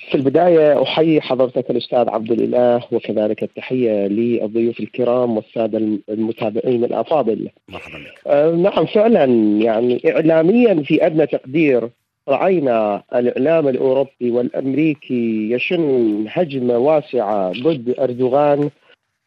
في 0.09 0.15
البداية 0.15 0.83
أحيي 0.83 1.21
حضرتك 1.21 1.71
الأستاذ 1.71 2.09
عبد 2.09 2.33
الإله 2.33 2.83
وكذلك 2.93 3.43
التحية 3.43 4.07
للضيوف 4.07 4.81
الكرام 4.81 5.37
والسادة 5.37 5.79
المتابعين 6.09 6.85
الأفاضل 6.85 7.49
مرحبا 7.69 7.99
بك. 7.99 8.21
آه 8.27 8.51
نعم 8.51 8.87
فعلا 8.87 9.25
يعني 9.63 10.01
إعلاميا 10.11 10.83
في 10.83 11.07
أدنى 11.07 11.27
تقدير 11.27 11.89
رأينا 12.29 13.03
الإعلام 13.15 13.69
الأوروبي 13.69 14.31
والأمريكي 14.31 15.51
يشن 15.53 16.25
هجمة 16.29 16.79
واسعة 16.79 17.53
ضد 17.63 17.95
أردوغان 18.01 18.71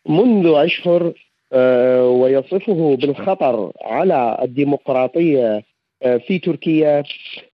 منذ 0.10 0.52
أشهر 0.56 1.14
آه 1.54 2.08
ويصفه 2.10 2.96
بالخطر 3.02 3.72
على 3.82 4.38
الديمقراطية 4.42 5.64
في 6.02 6.40
تركيا 6.40 7.04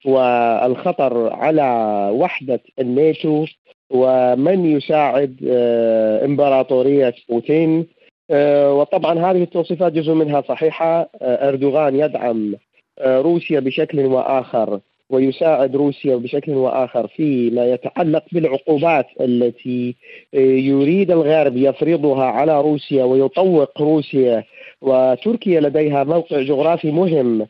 والخطر 0.06 1.34
على 1.34 1.70
وحدة 2.14 2.60
الناتو 2.80 3.46
ومن 3.90 4.66
يساعد 4.66 5.36
آه، 5.50 6.26
إمبراطورية 6.26 7.14
بوتين. 7.30 7.88
آه، 8.32 8.74
وطبعا 8.74 9.32
هذه 9.32 9.44
التوصيفات 9.44 9.94
جزء 9.94 10.14
منها 10.14 10.42
صحيحة. 10.42 11.10
أردوغان 11.22 12.00
يدعم 12.00 12.56
روسيا 13.02 13.60
بشكل 13.60 14.06
وآخر 14.06 14.80
ويساعد 15.10 15.76
روسيا 15.76 16.16
بشكل 16.16 16.52
وآخر 16.52 17.08
فيما 17.08 17.66
يتعلق 17.66 18.24
بالعقوبات 18.32 19.06
التي 19.22 19.96
يريد 20.34 21.12
الغرب 21.12 21.58
يفرضها 21.58 22.26
على 22.26 22.62
روسيا 22.62 23.04
ويطوق 23.04 23.82
روسيا. 23.82 24.44
وتركيا 24.82 25.62
لديها 25.62 26.04
موقع 26.04 26.42
جغرافي 26.42 26.92
مهم. 26.92 27.42
آه، 27.42 27.48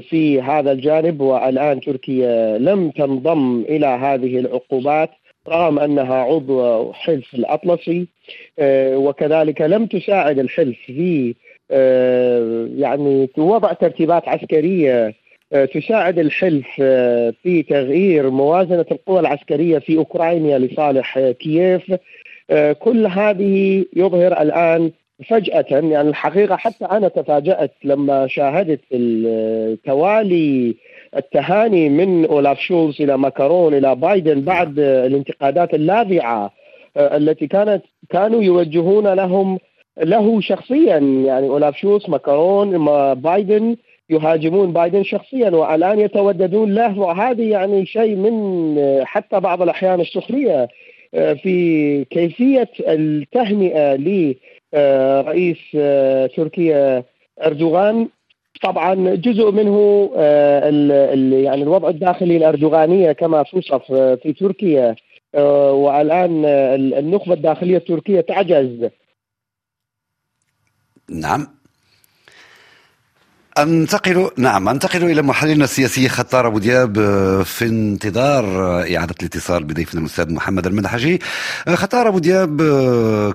في 0.00 0.42
هذا 0.42 0.72
الجانب 0.72 1.20
والآن 1.20 1.80
تركيا 1.80 2.58
لم 2.58 2.90
تنضم 2.90 3.64
إلى 3.68 3.86
هذه 3.86 4.38
العقوبات 4.38 5.10
رغم 5.48 5.78
أنها 5.78 6.14
عضو 6.14 6.92
حلف 6.92 7.34
الأطلسي 7.34 8.08
آه، 8.58 8.96
وكذلك 8.96 9.60
لم 9.60 9.86
تساعد 9.86 10.38
الحلف 10.38 10.78
في 10.86 11.34
آه، 11.70 12.68
يعني 12.76 13.28
وضع 13.38 13.72
ترتيبات 13.72 14.28
عسكرية 14.28 15.14
تساعد 15.74 16.18
الحلف 16.18 16.66
في 17.42 17.64
تغيير 17.68 18.30
موازنة 18.30 18.86
القوى 18.90 19.20
العسكرية 19.20 19.78
في 19.78 19.96
أوكرانيا 19.96 20.58
لصالح 20.58 21.18
كييف. 21.20 21.94
كل 22.78 23.06
هذه 23.06 23.84
يظهر 23.96 24.42
الآن 24.42 24.90
فجأة 25.24 25.64
يعني 25.70 26.00
الحقيقة 26.00 26.56
حتى 26.56 26.84
أنا 26.84 27.08
تفاجأت 27.08 27.72
لما 27.84 28.26
شاهدت 28.26 28.80
توالي 29.84 30.74
التهاني 31.16 31.88
من 31.88 32.24
أولاف 32.24 32.58
شولز 32.60 33.02
إلى 33.02 33.18
ماكرون 33.18 33.74
إلى 33.74 33.94
بايدن 33.94 34.40
بعد 34.40 34.78
الانتقادات 34.78 35.74
اللاذعة 35.74 36.50
التي 36.96 37.46
كانت 37.46 37.82
كانوا 38.10 38.42
يوجهون 38.42 39.08
لهم 39.08 39.58
له 40.02 40.40
شخصيا. 40.40 40.98
يعني 40.98 41.48
أولاف 41.48 41.76
شولز 41.76 42.10
ماكرون 42.10 42.84
بايدن 43.14 43.76
يهاجمون 44.10 44.72
بايدن 44.72 45.02
شخصيا 45.02 45.50
والآن 45.50 46.00
يتوددون 46.00 46.74
له. 46.74 46.98
وهذه 46.98 47.50
يعني 47.50 47.86
شيء 47.86 48.16
من 48.16 48.76
حتى 49.04 49.40
بعض 49.40 49.62
الأحيان 49.62 50.00
السخرية 50.00 50.68
في 51.12 52.04
كيفية 52.10 52.68
التهنئة 52.80 53.94
لرئيس 54.72 55.58
تركيا 56.36 57.04
أردوغان. 57.42 58.08
طبعا 58.62 59.14
جزء 59.14 59.50
منه 59.50 60.10
يعني 61.44 61.62
الوضع 61.62 61.88
الداخلي 61.88 62.36
الاردوغانيه 62.36 63.12
كما 63.12 63.42
توصف 63.42 63.92
في 63.92 64.32
تركيا. 64.32 64.96
والآن 65.34 66.44
النخبة 66.98 67.34
الداخلية 67.34 67.76
التركية 67.76 68.20
تعجز. 68.20 68.88
نعم. 71.10 71.55
انتقل 73.58 74.30
نعم 74.36 74.68
أنتقل 74.68 75.04
إلى 75.04 75.22
محللنا 75.22 75.64
السياسي 75.64 76.08
خطار 76.08 76.46
أبو 76.46 76.58
دياب 76.58 76.98
آه، 76.98 77.42
في 77.42 77.64
انتظار 77.64 78.44
آه، 78.44 78.96
إعادة 78.96 79.14
الاتصال 79.20 79.64
بضيفنا 79.64 80.00
الأستاذ 80.00 80.32
محمد 80.32 80.66
المدحجي 80.66 81.20
آه، 81.68 81.74
خطار 81.74 82.08
أبو 82.08 82.18
دياب 82.18 82.62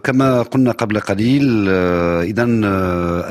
كما 0.03 0.41
قلنا 0.41 0.71
قبل 0.71 0.99
قليل 0.99 1.69
إذا 1.69 2.43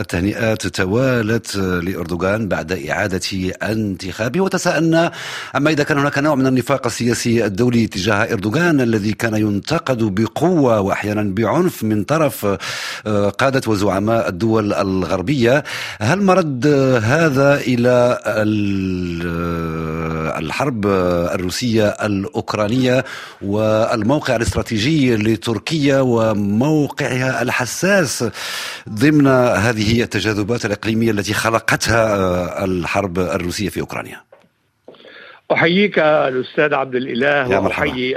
التهنئات 0.01 0.67
توالت 0.67 1.57
لأردوغان 1.57 2.49
بعد 2.49 2.73
إعادة 2.73 3.21
انتخابه. 3.63 4.41
وتساءلنا 4.41 5.13
أما 5.57 5.71
إذا 5.71 5.85
كان 5.85 5.99
هناك 5.99 6.19
نوع 6.19 6.35
من 6.35 6.47
النفاق 6.47 6.87
السياسي 6.87 7.45
الدولي 7.45 7.87
تجاه 7.87 8.33
أردوغان 8.33 8.81
الذي 8.81 9.13
كان 9.13 9.35
ينتقد 9.35 10.15
بقوة 10.15 10.81
وأحيانا 10.81 11.23
بعنف 11.23 11.85
من 11.85 12.05
طرف 12.05 12.47
قادة 13.39 13.63
وزعماء 13.67 14.29
الدول 14.29 14.73
الغربية 14.75 15.65
هل 16.01 16.23
مرد 16.23 16.80
هذا 16.81 17.61
إلى 17.61 18.21
الحرب 20.39 20.87
الروسية 21.35 21.89
الأوكرانية 21.89 23.05
والموقع 23.43 24.37
الاستراتيجي 24.37 25.17
لتركيا 25.17 26.01
وموقعها 26.01 27.43
الحساس 27.43 28.25
ضمن 28.89 29.27
هذه 29.27 30.03
التجاذبات 30.03 30.65
الإقليمية 30.65 31.11
التي 31.11 31.35
خلقتها 31.35 32.65
الحرب 32.65 33.19
الروسية 33.19 33.69
في 33.69 33.81
أوكرانيا. 33.81 34.21
أحييك 35.53 35.99
الأستاذ 35.99 36.75
عبد 36.75 36.95
الإله 36.95 37.61
وأحيي 37.61 38.15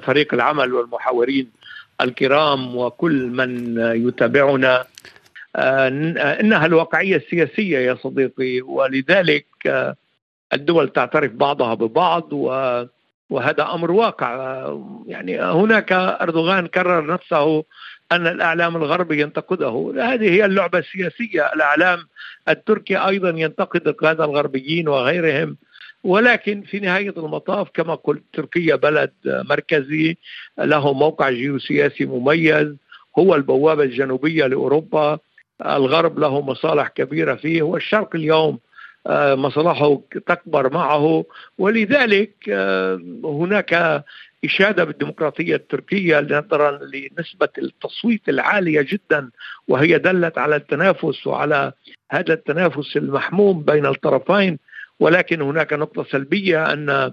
فريق 0.00 0.34
العمل 0.34 0.74
والمحاورين 0.74 1.60
الكرام 2.00 2.76
وكل 2.76 3.26
من 3.26 3.78
يتابعنا 4.08 4.80
آه، 4.80 4.86
إنها 5.56 6.66
الواقعية 6.66 7.16
السياسية 7.16 7.78
يا 7.78 7.94
صديقي 7.94 8.60
ولذلك 8.60 9.46
آه، 9.66 9.96
الدول 10.52 10.88
تعترف 10.88 11.32
بعضها 11.32 11.74
ببعض 11.74 12.32
وهذا 13.30 13.62
أمر 13.74 13.90
واقع. 13.90 14.34
آه، 14.34 15.04
يعني 15.06 15.40
هناك 15.40 15.92
أردوغان 15.92 16.66
كرر 16.66 17.06
نفسه 17.06 17.64
أن 18.12 18.26
الإعلام 18.26 18.76
الغربي 18.76 19.20
ينتقده. 19.20 19.92
هذه 19.98 20.30
هي 20.30 20.44
اللعبة 20.44 20.78
السياسية. 20.78 21.52
الإعلام 21.54 21.98
التركي 22.48 22.96
أيضا 22.96 23.28
ينتقد 23.28 23.88
القادة 23.88 24.24
الغربيين 24.24 24.88
وغيرهم. 24.88 25.56
ولكن 26.04 26.62
في 26.62 26.80
نهاية 26.80 27.14
المطاف 27.16 27.68
كما 27.74 27.94
قلت 27.94 28.22
تركيا 28.32 28.76
بلد 28.76 29.12
مركزي 29.24 30.16
له 30.58 30.92
موقع 30.92 31.30
جيوسياسي 31.30 32.04
مميز 32.04 32.74
هو 33.18 33.34
البوابة 33.34 33.82
الجنوبية 33.82 34.46
لأوروبا. 34.46 35.18
الغرب 35.66 36.18
له 36.18 36.40
مصالح 36.40 36.88
كبيرة 36.88 37.34
فيه 37.34 37.62
والشرق 37.62 38.14
اليوم 38.14 38.58
آه، 39.06 39.34
مصالحه 39.34 40.00
تكبر 40.26 40.72
معه 40.72 41.24
ولذلك 41.58 42.34
آه، 42.48 43.00
هناك 43.24 44.04
إشادة 44.44 44.84
بالديمقراطية 44.84 45.54
التركية 45.54 46.20
نظرا 46.20 46.70
لنسبة 46.70 47.48
التصويت 47.58 48.28
العالية 48.28 48.82
جدا 48.82 49.30
وهي 49.68 49.98
دلت 49.98 50.38
على 50.38 50.56
التنافس 50.56 51.26
وعلى 51.26 51.72
هذا 52.10 52.32
التنافس 52.32 52.96
المحموم 52.96 53.62
بين 53.62 53.86
الطرفين 53.86 54.58
ولكن 55.00 55.42
هناك 55.42 55.72
نقطة 55.72 56.04
سلبية 56.04 56.72
أن 56.72 57.12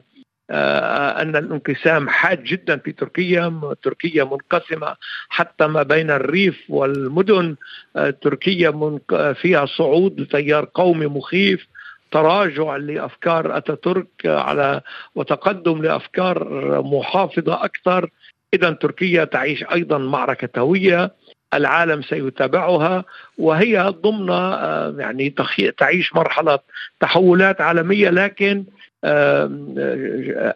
آه، 0.50 1.22
أن 1.22 1.36
الانقسام 1.36 2.10
حاد 2.10 2.44
جدا 2.44 2.78
في 2.78 2.92
تركيا، 2.92 3.62
تركيا 3.84 4.24
منقسمة 4.24 4.96
حتى 5.30 5.68
ما 5.68 5.84
بين 5.84 6.12
الريف 6.12 6.64
والمدن، 6.70 7.56
آه، 7.96 8.10
تركيا 8.10 9.00
فيها 9.34 9.66
صعود 9.66 10.20
لتيار 10.20 10.70
قومي 10.74 11.06
مخيف، 11.08 11.68
تراجع 12.12 12.76
لأفكار 12.76 13.58
أتاتورك 13.58 14.08
على 14.26 14.82
وتقدم 15.16 15.82
لأفكار 15.82 16.48
محافظة 16.82 17.66
أكثر، 17.66 18.10
اذا 18.54 18.72
تركيا 18.72 19.24
تعيش 19.24 19.64
أيضا 19.64 19.98
معركة 19.98 20.60
هوية، 20.60 21.12
العالم 21.54 22.02
سيتابعها 22.02 23.04
وهي 23.38 23.94
ضمن 24.02 24.30
آه، 24.30 24.96
يعني 24.98 25.36
تعيش 25.78 26.16
مرحلة 26.16 26.60
تحولات 27.00 27.62
عالمية. 27.62 28.10
لكن 28.10 28.66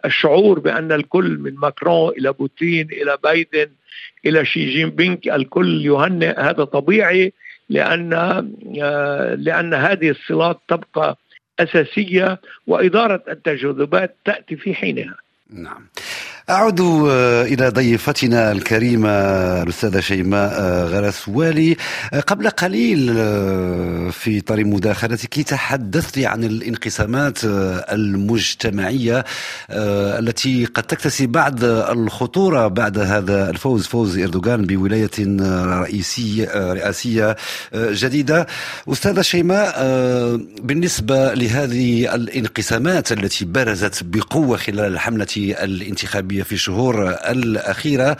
الشعور 0.04 0.58
بأن 0.58 0.92
الكل 0.92 1.38
من 1.38 1.54
ماكرون 1.54 2.12
إلى 2.18 2.32
بوتين 2.32 2.88
إلى 2.92 3.18
بايدن 3.24 3.70
إلى 4.26 4.44
شي 4.44 4.70
جين 4.70 4.90
بينغ 4.90 5.16
الكل 5.26 5.86
يهنئ 5.86 6.40
هذا 6.40 6.64
طبيعي 6.64 7.32
لأن 7.68 8.10
لأن 9.38 9.74
هذه 9.74 10.10
الصلات 10.10 10.60
تبقى 10.68 11.16
أساسية 11.60 12.40
وإدارة 12.66 13.22
التجاذبات 13.28 14.16
تأتي 14.24 14.56
في 14.56 14.74
حينها. 14.74 15.16
نعم. 15.50 15.88
أعود 16.50 16.80
آه، 16.80 17.42
إلى 17.42 17.68
ضيفتنا 17.68 18.52
الكريمة 18.52 19.08
الأستاذة 19.62 20.00
شيماء 20.00 20.52
آه، 20.60 20.84
غرسوالي 20.84 21.76
آه، 22.12 22.20
قبل 22.20 22.48
قليل 22.48 23.06
في 24.12 24.40
طريق 24.46 24.66
مداخلتك 24.66 25.42
تحدثت 25.42 26.18
عن 26.18 26.44
الانقسامات 26.44 27.38
المجتمعية 27.44 29.24
التي 29.70 30.64
قد 30.64 30.82
تكتسي 30.82 31.26
بعد 31.26 31.64
الخطورة 31.64 32.68
بعد 32.68 32.98
هذا 32.98 33.50
الفوز 33.50 33.86
فوز 33.86 34.18
إردوغان 34.18 34.66
بولاية 34.66 35.10
رئيسية 35.80 36.72
رئاسية 36.72 37.36
جديدة. 37.74 38.46
أستاذة 38.88 39.22
شيماء 39.22 39.82
بالنسبة 40.62 41.34
لهذه 41.34 42.14
الانقسامات 42.14 43.12
التي 43.12 43.44
برزت 43.44 44.02
بقوة 44.04 44.56
خلال 44.56 44.92
الحملة 44.92 45.26
الانتخابية 45.36 46.31
في 46.40 46.52
الشهور 46.52 47.08
الأخيرة. 47.10 48.16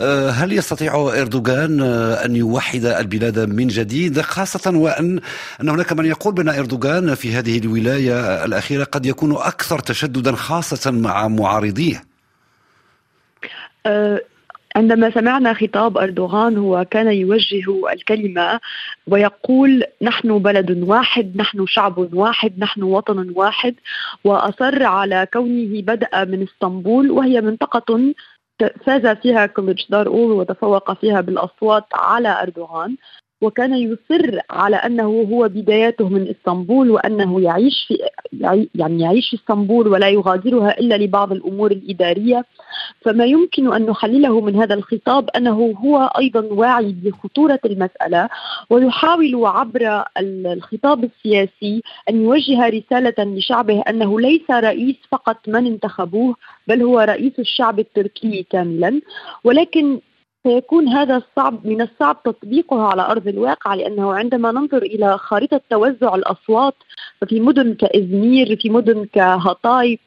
آه، 0.00 0.30
هل 0.30 0.52
يستطيع 0.52 0.94
إردوغان 0.94 1.80
آه، 1.80 2.24
أن 2.24 2.36
يوحد 2.36 2.84
البلاد 2.84 3.38
من 3.38 3.66
جديد 3.66 4.20
خاصة 4.20 4.70
وأن 4.70 5.20
أن 5.60 5.68
هناك 5.68 5.92
من 5.92 6.06
يقول 6.06 6.34
بأن 6.34 6.48
إردوغان 6.48 7.14
في 7.14 7.34
هذه 7.34 7.58
الولاية 7.58 8.44
الأخيرة 8.44 8.84
قد 8.84 9.06
يكون 9.06 9.32
أكثر 9.36 9.78
تشددا 9.78 10.36
خاصة 10.36 10.90
مع 10.90 11.28
معارضيه؟ 11.28 12.04
أه 13.86 14.20
عندما 14.78 15.10
سمعنا 15.10 15.54
خطاب 15.54 15.98
أردوغان 15.98 16.56
هو 16.58 16.84
كان 16.90 17.12
يوجه 17.12 17.92
الكلمة 17.92 18.60
ويقول 19.06 19.84
نحن 20.02 20.38
بلد 20.38 20.70
واحد 20.70 21.36
نحن 21.36 21.66
شعب 21.66 22.14
واحد 22.14 22.58
نحن 22.58 22.82
وطن 22.82 23.32
واحد. 23.36 23.74
وأصر 24.24 24.82
على 24.82 25.26
كونه 25.32 25.82
بدأ 25.82 26.24
من 26.24 26.42
إسطنبول 26.42 27.10
وهي 27.10 27.40
منطقة 27.40 28.14
فاز 28.86 29.06
فيها 29.06 29.46
كلتش 29.46 29.90
دار 29.90 30.06
أول 30.06 30.32
وتفوق 30.32 30.92
فيها 31.00 31.20
بالأصوات 31.20 31.84
على 31.94 32.42
أردوغان. 32.42 32.96
وكان 33.40 33.74
يصر 33.74 34.38
على 34.50 34.76
أنه 34.76 35.26
هو 35.30 35.48
بداياته 35.48 36.08
من 36.08 36.28
إسطنبول 36.28 36.90
وأنه 36.90 37.40
يعيش 37.40 37.84
في 37.88 37.98
يعني 38.74 39.02
يعيش 39.02 39.30
في 39.30 39.36
إسطنبول 39.36 39.88
ولا 39.88 40.08
يغادرها 40.08 40.78
إلا 40.78 40.94
لبعض 40.94 41.32
الأمور 41.32 41.70
الإدارية. 41.70 42.44
فما 43.00 43.24
يمكن 43.24 43.72
أن 43.72 43.86
نحلله 43.86 44.40
من 44.40 44.56
هذا 44.56 44.74
الخطاب 44.74 45.30
أنه 45.36 45.74
هو 45.84 46.10
أيضا 46.18 46.40
واعي 46.40 46.94
بخطورة 47.04 47.60
المسألة 47.64 48.28
ويحاول 48.70 49.46
عبر 49.46 50.04
الخطاب 50.18 51.04
السياسي 51.04 51.82
أن 52.10 52.22
يوجه 52.22 52.68
رسالة 52.68 53.14
لشعبه 53.18 53.82
أنه 53.88 54.20
ليس 54.20 54.50
رئيس 54.50 54.96
فقط 55.10 55.48
من 55.48 55.66
انتخبوه 55.66 56.36
بل 56.68 56.82
هو 56.82 57.00
رئيس 57.00 57.32
الشعب 57.38 57.78
التركي 57.78 58.46
كاملا. 58.50 59.00
ولكن 59.44 60.00
سيكون 60.46 60.88
هذا 60.88 61.16
الصعب 61.16 61.66
من 61.66 61.82
الصعب 61.82 62.22
تطبيقها 62.22 62.86
على 62.86 63.02
أرض 63.02 63.28
الواقع 63.28 63.74
لأنه 63.74 64.12
عندما 64.12 64.52
ننظر 64.52 64.82
إلى 64.82 65.18
خارطه 65.18 65.60
توزع 65.70 66.14
الأصوات 66.14 66.74
ففي 67.20 67.40
مدن 67.40 67.74
كإزمير 67.74 68.56
في 68.56 68.70
مدن 68.70 69.04
كهاتاي 69.12 69.98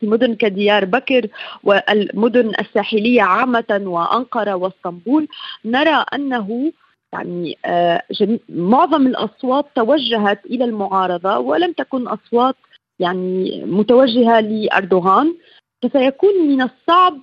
في 0.00 0.06
مدن 0.06 0.34
كديار 0.34 0.84
بكر 0.84 1.26
والمدن 1.64 2.52
الساحلية 2.60 3.22
عامة 3.22 3.82
وأنقرة 3.84 4.54
واسطنبول 4.54 5.28
نرى 5.64 6.04
أنه 6.14 6.72
يعني 7.12 7.58
آه، 7.64 8.02
معظم 8.48 9.06
الأصوات 9.06 9.66
توجهت 9.74 10.46
إلى 10.46 10.64
المعارضة 10.64 11.38
ولم 11.38 11.72
تكن 11.72 12.08
أصوات 12.08 12.56
يعني 12.98 13.64
متوجهة 13.64 14.40
لأردوغان 14.40 15.34
فسيكون 15.82 16.48
من 16.48 16.62
الصعب 16.62 17.20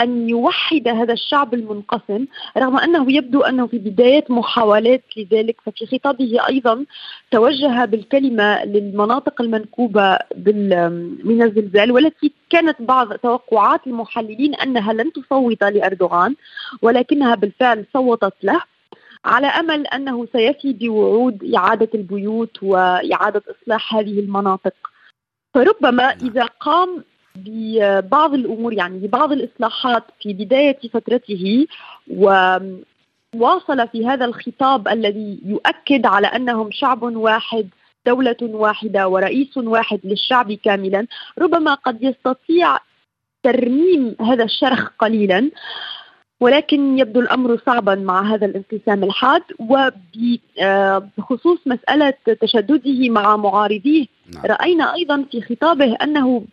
أن 0.00 0.28
يوحد 0.28 0.88
هذا 0.88 1.12
الشعب 1.12 1.54
المنقسم 1.54 2.26
رغم 2.58 2.78
أنه 2.78 3.12
يبدو 3.12 3.40
أنه 3.40 3.66
في 3.66 3.78
بداية 3.78 4.24
محاولات 4.28 5.02
لذلك 5.16 5.56
ففي 5.66 5.86
خطابه 5.86 6.48
أيضا 6.48 6.84
توجه 7.30 7.84
بالكلمة 7.84 8.64
للمناطق 8.64 9.40
المنكوبة 9.40 10.18
من 11.24 11.42
الزلزال 11.42 11.92
والتي 11.92 12.32
كانت 12.50 12.82
بعض 12.82 13.12
توقعات 13.12 13.86
المحللين 13.86 14.54
أنها 14.54 14.92
لن 14.92 15.12
تصوت 15.12 15.64
لأردوغان 15.64 16.36
ولكنها 16.82 17.34
بالفعل 17.34 17.86
صوتت 17.92 18.34
له 18.42 18.62
على 19.24 19.46
أمل 19.46 19.86
أنه 19.86 20.26
سيفي 20.32 20.72
بوعود 20.72 21.54
إعادة 21.54 21.88
البيوت 21.94 22.62
وإعادة 22.62 23.42
إصلاح 23.50 23.94
هذه 23.94 24.20
المناطق. 24.20 24.74
فربما 25.54 26.04
إذا 26.04 26.44
قام 26.44 27.04
ببعض 27.36 28.34
الأمور 28.34 28.72
يعني 28.72 28.98
ببعض 28.98 29.32
الإصلاحات 29.32 30.04
في 30.22 30.32
بداية 30.32 30.78
فترته 30.92 31.66
وواصل 32.10 33.88
في 33.88 34.06
هذا 34.06 34.24
الخطاب 34.24 34.88
الذي 34.88 35.40
يؤكد 35.44 36.06
على 36.06 36.26
أنهم 36.26 36.70
شعب 36.70 37.02
واحد 37.02 37.68
دولة 38.06 38.36
واحدة 38.42 39.08
ورئيس 39.08 39.56
واحد 39.56 40.00
للشعب 40.04 40.52
كاملا 40.52 41.06
ربما 41.38 41.74
قد 41.74 42.02
يستطيع 42.02 42.78
ترميم 43.42 44.16
هذا 44.20 44.44
الشرخ 44.44 44.90
قليلا 44.98 45.50
ولكن 46.40 46.98
يبدو 46.98 47.20
الأمر 47.20 47.58
صعبا 47.66 47.94
مع 47.94 48.34
هذا 48.34 48.46
الانقسام 48.46 49.04
الحاد 49.04 49.42
وبخصوص 49.58 51.58
مسألة 51.66 52.14
تشدده 52.40 53.10
مع 53.10 53.36
معارضيه 53.36 54.06
نعم. 54.34 54.46
رأينا 54.46 54.94
أيضا 54.94 55.24
في 55.30 55.42
خطابه 55.42 55.96
أنه 56.02 56.44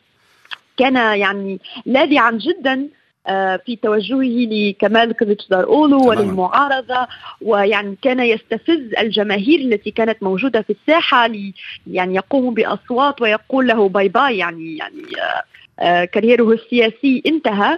كان 0.77 0.95
يعني 0.95 1.59
لاذعا 1.85 2.31
جدا 2.31 2.87
آه، 3.27 3.57
في 3.65 3.75
توجهه 3.75 4.47
لكمال 4.51 5.13
كليتشدار 5.13 5.63
اولو 5.63 6.09
وللمعارضة 6.09 7.07
ويعني 7.41 7.97
كان 8.01 8.19
يستفز 8.19 8.93
الجماهير 8.99 9.59
التي 9.59 9.91
كانت 9.91 10.23
موجودة 10.23 10.61
في 10.61 10.69
الساحة 10.81 11.27
لي 11.27 11.53
يعني 11.87 12.15
يقوم 12.15 12.53
بأصوات 12.53 13.21
ويقول 13.21 13.67
له 13.67 13.89
bye 13.89 14.07
bye 14.07 14.37
يعني 14.37 14.77
يعني 14.77 15.03
آه، 15.21 15.43
آه، 15.79 16.05
career 16.05 16.44
ه 16.44 16.51
السياسي 16.51 17.23
انتهى. 17.25 17.77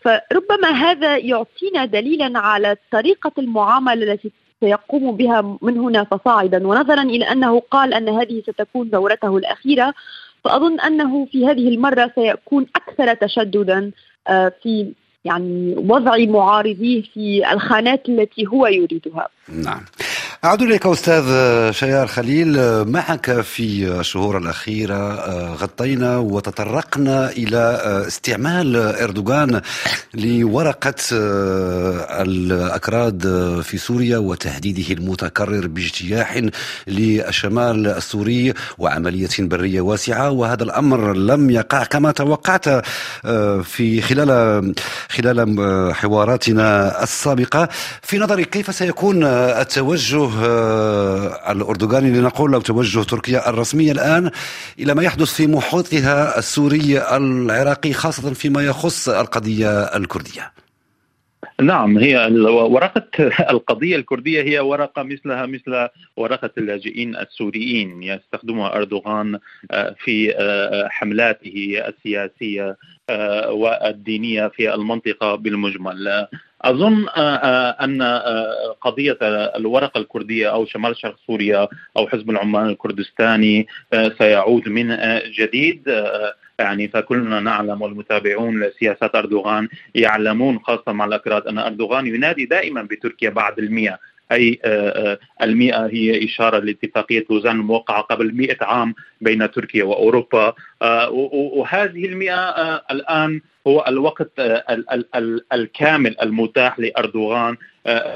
فربما 0.00 0.70
هذا 0.70 1.16
يعطينا 1.16 1.84
دليلا 1.84 2.38
على 2.38 2.76
طريقة 2.92 3.32
المعاملة 3.38 4.12
التي 4.12 4.32
سيقوم 4.60 5.16
بها 5.16 5.58
من 5.62 5.78
هنا 5.78 6.04
فصاعدا. 6.04 6.66
ونظرا 6.66 7.02
إلى 7.02 7.24
أنه 7.24 7.60
قال 7.70 7.94
أن 7.94 8.08
هذه 8.08 8.42
ستكون 8.42 8.90
دورته 8.90 9.36
الأخيرة. 9.36 9.94
فأظن 10.46 10.80
أنه 10.80 11.26
في 11.32 11.46
هذه 11.46 11.68
المرة 11.68 12.12
سيكون 12.14 12.66
أكثر 12.76 13.14
تشددا 13.14 13.90
آه، 14.28 14.52
في 14.62 14.92
يعني 15.24 15.74
وضع 15.76 16.16
معارضيه 16.18 17.02
في 17.02 17.52
الخانات 17.52 18.08
التي 18.08 18.46
هو 18.46 18.66
يريدها. 18.66 19.28
نعم. 19.48 19.84
أعود 20.44 20.62
إليك 20.62 20.86
أستاذ 20.86 21.24
شيار 21.72 22.06
خليل. 22.06 22.84
معك 22.84 23.40
في 23.40 23.88
الشهور 24.00 24.38
الأخيرة 24.38 25.14
غطينا 25.54 26.18
وتطرقنا 26.18 27.30
إلى 27.30 27.80
استعمال 28.06 28.76
إردوغان 28.76 29.60
لورقة 30.14 30.94
الأكراد 32.22 33.22
في 33.64 33.78
سوريا 33.78 34.18
وتهديده 34.18 34.94
المتكرر 34.94 35.66
باجتياح 35.66 36.42
للشمال 36.86 37.86
السوري 37.86 38.54
وعملية 38.78 39.28
برية 39.38 39.80
واسعة. 39.80 40.30
وهذا 40.30 40.62
الأمر 40.62 41.12
لم 41.12 41.50
يقع 41.50 41.84
كما 41.84 42.12
توقعت 42.12 42.68
في 43.64 44.02
خلال 44.02 44.74
خلال 45.08 45.94
حواراتنا 45.94 47.02
السابقة. 47.02 47.68
في 48.02 48.18
نظرك 48.18 48.50
كيف 48.50 48.74
سيكون 48.74 49.24
التوجه 49.24 50.25
آه، 50.44 51.52
الأردوغاني 51.52 52.10
لنقول 52.10 52.54
أو 52.54 52.60
توجه 52.60 53.02
تركيا 53.02 53.50
الرسمي 53.50 53.90
الآن 53.92 54.30
إلى 54.78 54.94
ما 54.94 55.02
يحدث 55.02 55.34
في 55.34 55.46
محيطها 55.46 56.38
السوري 56.38 57.16
العراقي 57.16 57.92
خاصة 57.92 58.34
فيما 58.34 58.62
يخص 58.62 59.08
القضية 59.08 59.82
الكردية. 59.82 60.52
نعم 61.60 61.98
هي 61.98 62.30
ورقة 62.48 63.06
القضية 63.54 63.96
الكردية 63.96 64.42
هي 64.42 64.58
ورقة 64.60 65.02
مثلها 65.02 65.46
مثل 65.46 65.88
ورقة 66.16 66.50
اللاجئين 66.58 67.16
السوريين. 67.16 68.02
يستخدمها 68.02 68.76
أردوغان 68.76 69.38
آه، 69.70 69.94
في 69.98 70.34
آه، 70.36 70.88
حملاته 70.88 71.82
السياسية. 71.88 72.76
والدينية 73.50 74.48
في 74.48 74.74
المنطقة 74.74 75.34
بالمجمل. 75.34 76.26
أظن 76.62 77.06
آه، 77.08 77.36
آه، 77.36 77.84
أن 77.84 78.02
آه، 78.02 78.76
قضية 78.80 79.18
الورقه 79.56 79.98
الكردية 79.98 80.52
أو 80.52 80.66
شمال 80.66 80.96
شرق 80.96 81.16
سوريا 81.26 81.68
أو 81.96 82.08
حزب 82.08 82.30
العمال 82.30 82.70
الكردستاني 82.70 83.66
سيعود 84.18 84.68
من 84.68 84.96
جديد. 85.38 86.04
يعني 86.58 86.88
فكلنا 86.88 87.40
نعلم 87.40 87.82
والمتابعون 87.82 88.60
لسياسات 88.60 89.14
أردوغان 89.14 89.68
يعلمون 89.94 90.58
خاصة 90.58 90.92
مع 90.92 91.04
الأكراد 91.04 91.46
أن 91.46 91.58
أردوغان 91.58 92.06
ينادي 92.06 92.44
دائما 92.44 92.82
بتركيا 92.82 93.30
بعد 93.30 93.58
المئة. 93.58 93.98
أي 94.32 94.60
المئة 95.42 95.86
هي 95.86 96.24
إشارة 96.24 96.58
لاتفاقية 96.58 97.24
لوزان 97.30 97.56
الموقعة 97.60 98.00
قبل 98.02 98.34
مئة 98.34 98.64
عام 98.64 98.94
بين 99.20 99.50
تركيا 99.50 99.84
وأوروبا. 99.84 100.54
وهذه 101.30 102.04
المئة 102.04 102.40
الآن 102.90 103.40
هو 103.66 103.84
الوقت 103.88 104.30
الكامل 105.52 106.16
المتاح 106.22 106.78
لأردوغان 106.78 107.52
آه، 107.52 107.56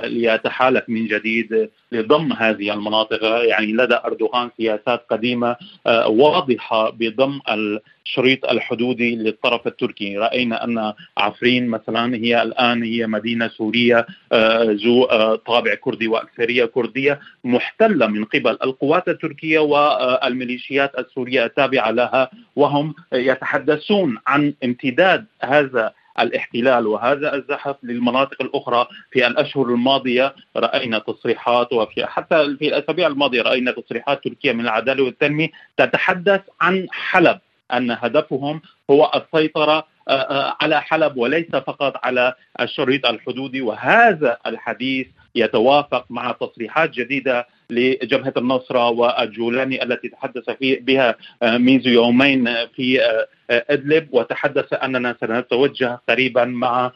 ليتحالف 0.04 0.84
من 0.88 1.06
جديد 1.06 1.70
لضم 1.92 2.32
هذه 2.32 2.74
المناطق. 2.74 3.24
يعني 3.24 3.72
لدى 3.72 3.94
أردوغان 4.04 4.50
سياسات 4.56 5.06
قديمة 5.10 5.56
آه، 5.86 6.08
واضحة 6.08 6.90
بضم 6.90 7.40
الشريط 7.48 8.44
الحدودي 8.44 9.16
للطرف 9.16 9.66
التركي. 9.66 10.16
رأينا 10.18 10.64
أن 10.64 10.92
عفرين 11.18 11.68
مثلا 11.68 12.16
هي 12.16 12.42
الآن 12.42 12.82
هي 12.82 13.06
مدينة 13.06 13.48
سورية 13.48 14.06
آه، 14.32 14.62
ذو 14.84 15.04
طابع 15.34 15.74
كردي 15.74 16.08
وأكثرية 16.08 16.64
كردية 16.64 17.20
محتلة 17.44 18.06
من 18.06 18.24
قبل. 18.24 18.58
القوات 18.64 19.08
التركية 19.08 19.58
والميليشيات 19.58 20.98
السورية 20.98 21.44
التابعة 21.44 21.90
لها 21.90 22.30
وهم 22.56 22.94
يتحدثون 23.12 24.18
عن 24.26 24.54
امتداد 24.64 25.24
هذا 25.42 25.92
الاحتلال 26.22 26.86
وهذا 26.86 27.34
الزحف 27.34 27.76
للمناطق 27.82 28.42
الأخرى 28.42 28.86
في 29.10 29.26
الأشهر 29.26 29.66
الماضية 29.66 30.34
رأينا 30.56 30.98
تصريحات 30.98 31.72
وفي 31.72 32.06
حتى 32.06 32.56
في 32.58 32.68
الأسابيع 32.68 33.06
الماضية 33.06 33.42
رأينا 33.42 33.72
تصريحات 33.72 34.24
تركيا 34.24 34.52
من 34.52 34.60
العدالة 34.60 35.04
والتنمية 35.04 35.48
تتحدث 35.76 36.40
عن 36.60 36.86
حلب 36.90 37.38
أن 37.72 37.90
هدفهم 37.90 38.62
هو 38.90 39.10
السيطرة 39.14 39.86
آه، 40.08 40.12
آه، 40.12 40.56
على 40.60 40.80
حلب 40.80 41.16
وليس 41.16 41.50
فقط 41.50 42.00
على 42.02 42.34
الشريط 42.60 43.06
الحدودي 43.06 43.60
وهذا 43.60 44.38
الحديث 44.46 45.06
يتوافق 45.34 46.06
مع 46.10 46.32
تصريحات 46.32 46.90
جديدة 46.90 47.46
لجبهة 47.70 48.32
النصرة 48.36 48.88
والجولاني 48.88 49.82
التي 49.82 50.08
تحدث 50.08 50.44
بها 50.60 51.16
آه، 51.42 51.58
منذ 51.58 51.86
يومين 51.86 52.66
في 52.66 53.04
آه، 53.04 53.26
آه، 53.50 53.64
أدلب 53.70 54.08
وتحدث 54.12 54.72
أننا 54.72 55.16
سنتوجه 55.20 56.00
قريبا 56.08 56.44
مع 56.44 56.92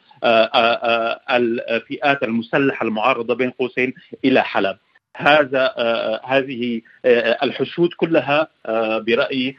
الفئات 1.30 2.22
المسلحة 2.22 2.86
المعارضة 2.86 3.34
بين 3.34 3.50
قوسين 3.50 3.94
إلى 4.24 4.42
حلب. 4.42 4.76
هذا 5.16 5.74
آه، 5.76 6.20
هذه 6.24 6.80
آه، 7.04 7.38
الحشود 7.42 7.90
كلها 7.96 8.48
آه، 8.66 8.98
برأيي 8.98 9.56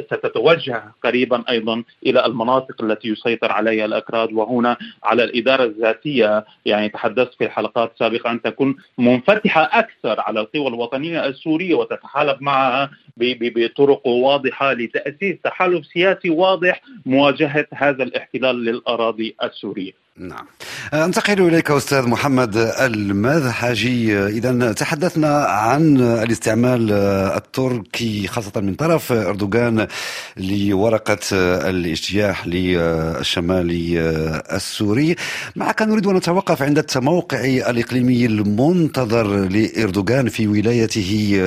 ستتوجه 0.00 0.84
قريبا 1.04 1.44
أيضا 1.48 1.84
إلى 2.06 2.26
المناطق 2.26 2.84
التي 2.84 3.08
يسيطر 3.08 3.52
عليها 3.52 3.84
الأكراد 3.84 4.32
وهنا 4.32 4.76
على 5.04 5.24
الإدارة 5.24 5.64
الذاتية 5.64 6.44
يعني 6.64 6.88
تحدثت 6.88 7.34
في 7.34 7.44
الحلقات 7.44 7.92
السابقة 7.92 8.30
أن 8.30 8.42
تكون 8.42 8.76
منفتحة 8.98 9.70
أكثر 9.72 10.20
على 10.20 10.40
القوى 10.40 10.68
الوطنية 10.68 11.26
السورية 11.26 11.74
وتتحالف 11.74 12.42
معها 12.42 12.90
بطرق 13.16 14.06
واضحة 14.06 14.72
لتأسيس 14.72 15.36
تحالف 15.44 15.86
سياسي 15.86 16.30
واضح 16.30 16.82
مواجهة 17.06 17.66
هذا 17.74 18.02
الاحتلال 18.02 18.64
للأراضي 18.64 19.36
السورية. 19.42 20.05
نعم. 20.18 20.46
انتقل 20.94 21.40
إليك 21.40 21.70
أستاذ 21.70 22.06
محمد 22.06 22.56
المذحجي 22.56 24.18
اذا 24.18 24.72
تحدثنا 24.72 25.44
عن 25.44 26.00
الاستعمال 26.00 26.92
التركي 27.36 28.26
خاصة 28.26 28.52
من 28.60 28.74
طرف 28.74 29.12
أردوغان 29.12 29.86
لورقة 30.36 31.18
الاجتياح 31.32 32.46
للشمال 32.46 33.68
السوري. 34.52 35.16
معك 35.56 35.82
نريد 35.82 36.06
أن 36.06 36.16
نتوقف 36.16 36.62
عند 36.62 36.78
التموقع 36.78 37.44
الإقليمي 37.44 38.26
المنتظر 38.26 39.26
لأردوغان 39.26 40.28
في 40.28 40.46
ولايته 40.46 41.38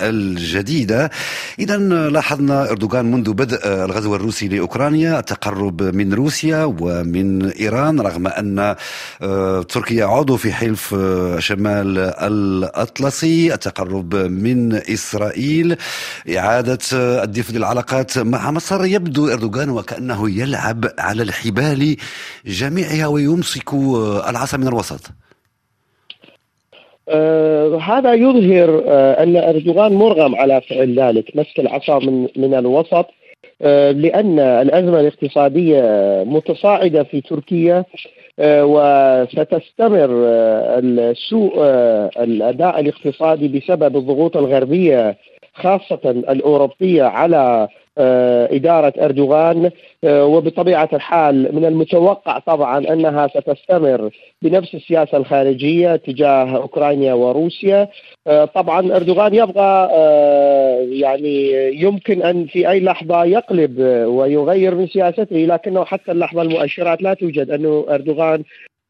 الجديدة. 0.00 1.10
اذا 1.58 1.76
لاحظنا 2.08 2.70
أردوغان 2.70 3.10
منذ 3.10 3.32
بدء 3.32 3.58
الغزو 3.64 4.16
الروسي 4.16 4.48
لأوكرانيا 4.48 5.18
التقرب 5.18 5.82
من 5.82 6.14
روسيا 6.14 6.64
ومن 6.64 7.50
إيران 7.50 8.00
رغم 8.16 8.26
أن 8.26 8.74
آه، 9.22 9.62
تركيا 9.62 10.04
عضو 10.04 10.36
في 10.36 10.52
حلف 10.52 10.94
آه، 10.94 11.38
شمال 11.38 11.98
الأطلسي 11.98 13.54
التقرب 13.54 14.14
من 14.14 14.74
إسرائيل 14.74 15.76
إعادة 16.36 16.78
آه، 16.94 17.24
الدفء 17.24 17.56
العلاقات 17.56 18.18
مع 18.18 18.50
مصر. 18.50 18.84
يبدو 18.84 19.28
أردوغان 19.28 19.70
وكأنه 19.70 20.30
يلعب 20.30 20.84
على 20.98 21.22
الحبال 21.22 21.96
جميعها 22.46 23.06
ويمسك 23.06 23.72
العصا 24.28 24.56
من 24.56 24.68
الوسط. 24.68 25.00
آه 27.08 27.78
هذا 27.78 28.14
يظهر 28.14 28.82
آه 28.86 29.22
أن 29.22 29.36
إردوغان 29.36 29.92
مرغم 29.92 30.34
على 30.34 30.60
فعل 30.70 31.00
ذلك 31.00 31.24
مسك 31.34 31.60
العصا 31.60 31.98
من 31.98 32.28
من 32.36 32.54
الوسط. 32.54 33.06
آه 33.62 33.90
لأن 33.90 34.38
الأزمة 34.38 35.00
الاقتصادية 35.00 35.82
متصاعدة 36.26 37.02
في 37.02 37.20
تركيا 37.20 37.84
آه، 38.38 38.64
وستستمر 38.64 40.08
آه، 40.26 40.78
السوء 40.78 41.52
آه، 41.58 42.10
الأداء 42.18 42.80
الاقتصادي 42.80 43.48
بسبب 43.48 43.96
الضغوط 43.96 44.36
الغربية 44.36 45.16
خاصة 45.54 46.00
الأوروبية 46.04 47.02
على 47.02 47.68
إدارة 47.98 48.92
أردوغان 49.00 49.70
وبطبيعة 50.04 50.88
الحال 50.92 51.54
من 51.54 51.64
المتوقع 51.64 52.38
طبعا 52.38 52.78
أنها 52.92 53.28
ستستمر 53.28 54.10
بنفس 54.42 54.74
السياسة 54.74 55.18
الخارجية 55.18 55.96
تجاه 55.96 56.56
أوكرانيا 56.56 57.14
وروسيا. 57.14 57.88
طبعا 58.54 58.96
أردوغان 58.96 59.34
يبغى 59.34 59.88
يعني 61.00 61.52
يمكن 61.80 62.22
أن 62.22 62.46
في 62.46 62.70
أي 62.70 62.80
لحظة 62.80 63.24
يقلب 63.24 63.80
ويغير 64.06 64.74
من 64.74 64.86
سياسته 64.86 65.36
لكنه 65.36 65.84
حتى 65.84 66.12
اللحظة 66.12 66.42
المؤشرات 66.42 67.02
لا 67.02 67.14
توجد 67.14 67.50
أنه 67.50 67.86
أردوغان 67.90 68.42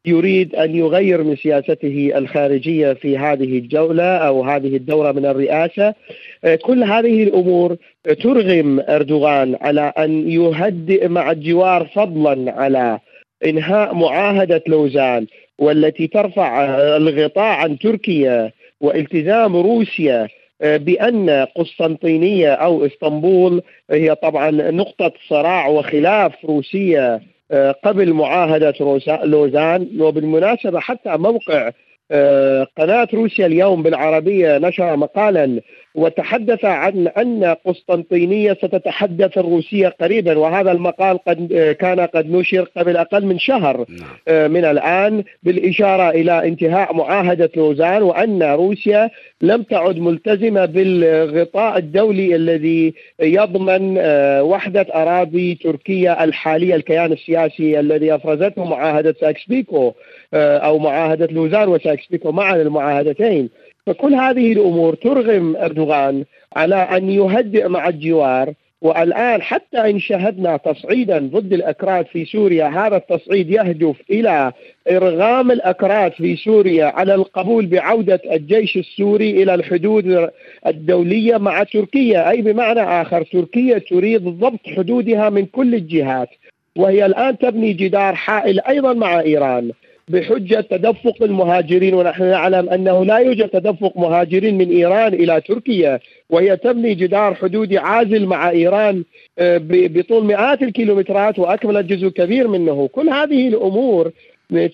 يريد 0.07 0.55
أن 0.55 0.75
يغير 0.75 1.23
من 1.23 1.35
سياسته 1.35 2.11
الخارجية 2.15 2.93
في 2.93 3.17
هذه 3.17 3.57
الجولة 3.57 4.03
أو 4.03 4.43
هذه 4.43 4.75
الدورة 4.75 5.11
من 5.11 5.25
الرئاسة. 5.25 5.93
كل 6.61 6.83
هذه 6.83 7.23
الأمور 7.23 7.77
ترغم 8.23 8.79
أردوغان 8.89 9.57
على 9.61 9.93
أن 9.97 10.29
يهدئ 10.31 11.07
مع 11.07 11.31
الجوار 11.31 11.85
فضلا 11.95 12.51
على 12.51 12.99
إنهاء 13.45 13.95
معاهدة 13.95 14.63
لوزان 14.67 15.27
والتي 15.59 16.07
ترفع 16.07 16.65
الغطاء 16.97 17.55
عن 17.55 17.79
تركيا 17.79 18.51
والتزام 18.81 19.55
روسيا 19.55 20.27
بأن 20.61 21.29
قسطنطينية 21.55 22.53
أو 22.53 22.85
إسطنبول 22.85 23.61
هي 23.91 24.15
طبعا 24.15 24.51
نقطة 24.51 25.11
صراع 25.29 25.67
وخلاف 25.67 26.45
روسية 26.45 27.21
قبل 27.83 28.13
معاهدة 28.13 28.73
لوزان 29.23 30.01
وبالمناسبة 30.01 30.79
حتى 30.79 31.17
موقع 31.17 31.67
آه، 31.67 31.73
قناة 32.77 33.07
روسيا 33.13 33.45
اليوم 33.45 33.83
بالعربية 33.83 34.57
نشر 34.57 34.95
مقالا 34.95 35.61
وتحدث 35.97 36.65
عن 36.65 37.07
أن 37.07 37.55
قسطنطينية 37.65 38.53
ستتحدث 38.53 39.37
الروسية 39.37 39.87
قريبا 39.87 40.37
وهذا 40.37 40.71
المقال 40.71 41.17
قد 41.27 41.53
آه، 41.53 41.71
كان 41.71 41.99
قد 41.99 42.31
نشر 42.31 42.69
قبل 42.77 42.97
أقل 42.97 43.25
من 43.25 43.39
شهر 43.39 43.85
نعم. 43.89 44.07
آه، 44.27 44.47
من 44.47 44.65
الآن 44.65 45.23
بالإشارة 45.43 46.09
إلى 46.09 46.47
انتهاء 46.47 46.95
معاهدة 46.95 47.49
لوزان 47.55 48.03
وأن 48.03 48.43
روسيا 48.43 49.09
لم 49.41 49.63
تعد 49.63 49.99
ملتزمة 49.99 50.65
بالغطاء 50.65 51.77
الدولي 51.77 52.35
الذي 52.35 52.93
يضمن 53.19 53.97
وحدة 54.41 54.87
أراضي 54.95 55.55
تركيا 55.55 56.23
الحالية 56.23 56.75
الكيان 56.75 57.11
السياسي 57.11 57.79
الذي 57.79 58.15
أفرزته 58.15 58.65
معاهدة 58.65 59.15
ساكس 59.21 59.45
بيكو 59.47 59.93
أو 60.33 60.79
معاهدة 60.79 61.27
لوزان 61.31 61.67
وساكس 61.69 62.07
بيكو 62.07 62.31
معا 62.31 62.55
المعاهدتين. 62.55 63.49
فكل 63.85 64.13
هذه 64.13 64.53
الأمور 64.53 64.95
ترغم 64.95 65.55
أردوغان 65.55 66.23
على 66.55 66.75
أن 66.75 67.09
يهدئ 67.09 67.67
مع 67.67 67.87
الجوار. 67.87 68.53
والآن 68.81 69.41
حتى 69.41 69.77
إن 69.89 69.99
شاهدنا 69.99 70.57
تصعيدا 70.57 71.29
ضد 71.33 71.53
الأكراد 71.53 72.05
في 72.05 72.25
سوريا 72.25 72.65
هذا 72.65 72.97
التصعيد 72.97 73.49
يهدف 73.49 73.95
إلى 74.11 74.51
إرغام 74.91 75.51
الأكراد 75.51 76.11
في 76.11 76.35
سوريا 76.35 76.85
على 76.85 77.15
القبول 77.15 77.65
بعودة 77.65 78.21
الجيش 78.31 78.77
السوري 78.77 79.43
إلى 79.43 79.53
الحدود 79.53 80.29
الدولية 80.67 81.37
مع 81.37 81.63
تركيا. 81.63 82.29
أي 82.29 82.41
بمعنى 82.41 82.81
آخر 82.81 83.23
تركيا 83.23 83.77
تريد 83.77 84.23
ضبط 84.23 84.67
حدودها 84.77 85.29
من 85.29 85.45
كل 85.45 85.75
الجهات 85.75 86.29
وهي 86.75 87.05
الآن 87.05 87.37
تبني 87.37 87.73
جدار 87.73 88.15
حائل 88.15 88.59
أيضا 88.59 88.93
مع 88.93 89.19
إيران. 89.19 89.71
بحجة 90.09 90.61
تدفق 90.61 91.23
المهاجرين 91.23 91.93
ونحن 91.93 92.23
نعلم 92.23 92.69
أنه 92.69 93.05
لا 93.05 93.17
يوجد 93.17 93.49
تدفق 93.49 93.97
مهاجرين 93.97 94.57
من 94.57 94.69
إيران 94.69 95.13
إلى 95.13 95.41
تركيا 95.41 95.99
وهي 96.29 96.57
تبني 96.57 96.93
جدار 96.93 97.35
حدودي 97.35 97.77
عازل 97.77 98.25
مع 98.25 98.49
إيران 98.49 99.03
آه، 99.39 99.61
بطول 99.63 100.25
مئات 100.25 100.61
الكيلومترات 100.61 101.39
وأكملت 101.39 101.85
جزء 101.85 102.09
كبير 102.09 102.47
منه. 102.47 102.87
كل 102.87 103.09
هذه 103.09 103.47
الأمور 103.47 104.11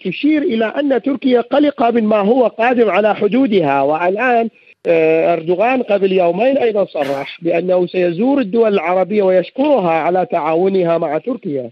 تشير 0.03 0.41
إلى 0.41 0.65
أن 0.65 1.01
تركيا 1.01 1.41
قلقة 1.41 1.91
مما 1.91 2.17
هو 2.17 2.47
قادم 2.47 2.89
على 2.89 3.15
حدودها. 3.15 3.81
والآن 3.81 4.49
آه، 4.87 5.33
أردوغان 5.33 5.83
قبل 5.83 6.11
يومين 6.11 6.57
أيضا 6.57 6.85
صرح 6.85 7.37
بأنه 7.41 7.87
سيزور 7.87 8.39
الدول 8.39 8.73
العربية 8.73 9.23
ويشكرها 9.23 9.91
على 9.91 10.25
تعاونها 10.31 10.97
مع 10.97 11.17
تركيا. 11.17 11.71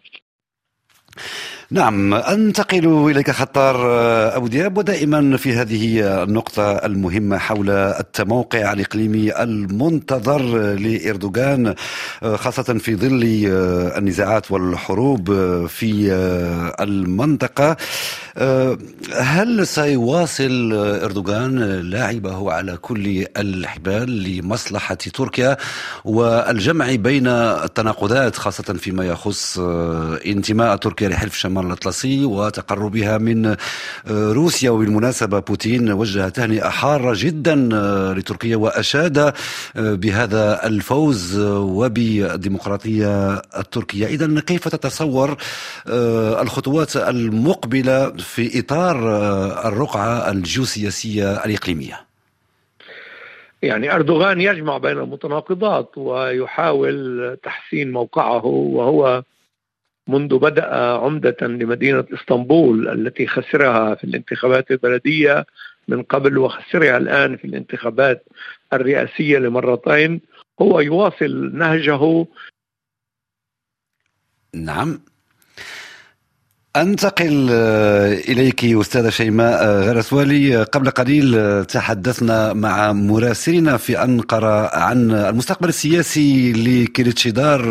نعم 1.74 2.14
أنتقل 2.14 3.10
إليك 3.10 3.32
خطار 3.32 3.76
آه، 3.76 4.38
أبو 4.38 4.48
دياب 4.48 4.78
ودائما 4.78 5.38
في 5.38 5.54
هذه 5.54 6.24
النقطة 6.24 6.72
المهمة 6.72 7.38
حول 7.38 7.70
التموقع 7.70 8.74
الإقليمي 8.74 9.44
المنتظر 9.44 10.42
لإردوغان 10.74 11.76
آه، 12.24 12.36
خاصة 12.36 12.64
في 12.64 12.96
ظل 12.96 13.48
آه، 13.52 13.98
النزاعات 13.98 14.52
والحروب 14.52 15.28
في 15.68 16.12
المنطقة. 16.80 17.78
هل 19.18 19.68
سيواصل 19.68 20.74
إردوغان 21.04 21.60
لعبه 21.90 22.52
على 22.52 22.78
كل 22.78 23.26
الحبال 23.38 24.24
لمصلحة 24.24 24.96
تركيا 24.96 25.58
والجمع 26.06 26.96
بين 26.96 27.28
التناقضات 27.28 28.36
خاصة 28.36 28.74
فيما 28.74 29.06
يخص 29.06 29.60
انتماء 30.26 30.76
تركيا 30.76 31.10
لحلف 31.10 31.36
شمال 31.36 31.61
الشمال 31.62 31.66
الأطلسي 31.66 32.26
وتقربها 32.26 33.18
من 33.18 33.46
آه، 33.46 33.58
روسيا. 34.08 34.70
وبالمناسبة 34.70 35.40
بوتين 35.40 35.92
وجه 35.92 36.30
تهنئة 36.30 36.70
حارة 36.70 37.14
جدا 37.18 37.70
آه، 37.74 38.14
لتركيا 38.14 38.58
وأشاد 38.58 39.18
آه، 39.18 39.34
بهذا 39.76 40.68
الفوز 40.68 41.40
وبالديمقراطية 41.40 43.36
التركية. 43.58 44.08
إذا 44.08 44.40
كيف 44.40 44.68
تتصور 44.68 45.38
الخطوات 46.42 46.96
المقبلة 46.96 48.10
في 48.10 48.60
إطار 48.60 48.98
الرقعة 49.68 50.32
الجيوسياسية 50.32 51.46
الإقليمية؟ 51.46 52.00
يعني 53.62 53.96
أردوغان 53.96 54.42
يجمع 54.42 54.78
بين 54.78 54.98
المتناقضات 54.98 55.98
ويحاول 55.98 57.38
تحسين 57.44 57.92
موقعه 57.92 58.46
وهو 58.46 59.24
منذ 60.12 60.40
بدأ 60.40 60.76
عمدة 60.76 61.38
لمدينة 61.42 62.06
إسطنبول 62.14 62.88
التي 62.88 63.28
خسرها 63.28 63.96
في 63.96 64.04
الانتخابات 64.04 64.72
البلدية 64.72 65.46
من 65.88 66.04
قبل 66.04 66.38
وخسرها 66.38 66.98
الآن 66.98 67.38
في 67.38 67.46
الانتخابات 67.46 68.26
الرئاسية 68.74 69.38
لمرتين 69.38 70.22
هو 70.62 70.80
يواصل 70.80 71.52
نهجه. 71.54 72.26
نعم. 74.56 75.00
أنتقل 76.76 77.48
آه، 77.52 78.14
إليك 78.14 78.66
أستاذة 78.66 79.10
شيماء 79.10 79.64
آه، 79.64 79.90
غرسوالي. 79.90 80.64
قبل 80.64 80.90
قليل 80.90 81.36
آه، 81.38 81.64
تحدثنا 81.64 82.54
مع 82.54 82.92
مراسلنا 82.92 83.78
في 83.78 84.04
أنقرة 84.04 84.76
عن 84.78 85.12
المستقبل 85.12 85.70
السياسي 85.70 86.52
لكريتشيدار 86.54 87.64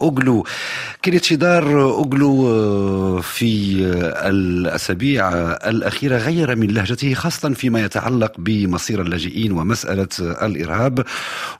أوغلو. 0.00 0.46
كريتشيدار 1.04 1.82
أوغلو 1.82 3.22
في 3.22 3.76
الأسابيع 4.26 5.28
الأخيرة 5.52 6.16
غير 6.16 6.56
من 6.56 6.66
لهجته 6.66 7.14
خاصة 7.14 7.50
فيما 7.54 7.80
يتعلق 7.80 8.32
بمصير 8.38 9.02
اللاجئين 9.02 9.52
ومسألة 9.52 10.08
الإرهاب 10.20 11.04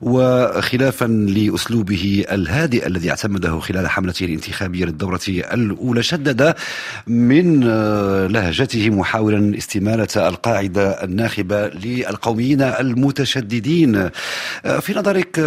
وخلافا 0.01 1.05
لأسلوبه 1.05 2.25
الهادئ 2.31 2.87
الذي 2.87 3.09
اعتمده 3.09 3.59
خلال 3.59 3.87
حملته 3.87 4.25
الانتخابية 4.25 4.85
للدورة 4.85 5.21
الأولى 5.27 6.03
شدد 6.03 6.55
من 7.07 7.63
آه، 7.63 8.27
لهجته 8.27 8.89
محاولا 8.89 9.57
استمالة 9.57 10.07
القاعدة 10.27 11.03
الناخبة 11.03 11.67
للقوميين 11.67 12.61
المتشددين. 12.61 13.95
آه، 14.65 14.79
في 14.79 14.93
نظرك 14.93 15.39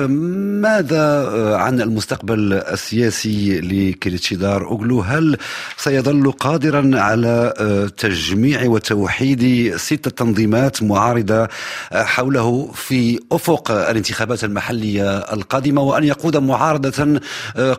ماذا 0.63 1.03
آه، 1.03 1.57
عن 1.57 1.81
المستقبل 1.81 2.53
السياسي 2.53 3.61
لكريتشيدار 3.61 4.67
أوغلو؟ 4.67 5.01
هل 5.01 5.37
سيظل 5.77 6.33
قادرا 6.33 6.91
على 6.95 7.53
تجميع 7.99 8.67
وتوحيد 8.67 9.77
ست 9.77 10.09
تنظيمات 10.09 10.83
معارضة 10.83 11.49
حوله 11.93 12.71
في 12.75 13.21
أفق 13.33 13.71
الانتخابات 13.71 14.45
المحلية 14.45 15.19
القادمة 15.19 15.83
وأن 15.83 16.05
يقود 16.05 16.37
معارضة 16.37 17.21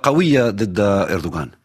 قوية 0.03 0.49
ضد 0.49 0.79
إردوغان؟ 0.79 1.62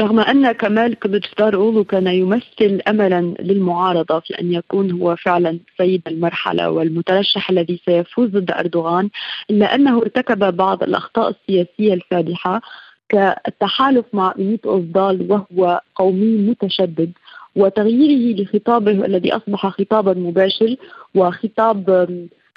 رغم 0.00 0.20
أن 0.20 0.52
كمال 0.52 0.98
كلتشدار 0.98 1.54
أولو 1.54 1.84
كان 1.84 2.06
يمثل 2.06 2.80
أملا 2.88 3.34
للمعارضة 3.40 4.20
في 4.20 4.40
أن 4.40 4.52
يكون 4.52 4.90
هو 4.90 5.16
فعلا 5.16 5.58
سيد 5.78 6.02
المرحلة 6.06 6.70
والمترشح 6.70 7.50
الذي 7.50 7.80
سيفوز 7.84 8.30
ضد 8.30 8.50
أردوغان 8.50 9.10
إلا 9.50 9.74
أنه 9.74 9.98
ارتكب 9.98 10.56
بعض 10.56 10.82
الأخطاء 10.82 11.28
السياسية 11.30 11.94
الفادحة 11.94 12.60
كالتحالف 13.08 14.04
مع 14.12 14.34
ميت 14.36 14.66
أوزدال 14.66 15.26
وهو 15.30 15.80
قومي 15.94 16.36
متشدد 16.36 17.12
وتغييره 17.56 18.42
لخطابه 18.42 18.90
الذي 18.90 19.32
أصبح 19.36 19.66
خطابا 19.66 20.14
مباشر 20.14 20.76
وخطاب 21.14 22.08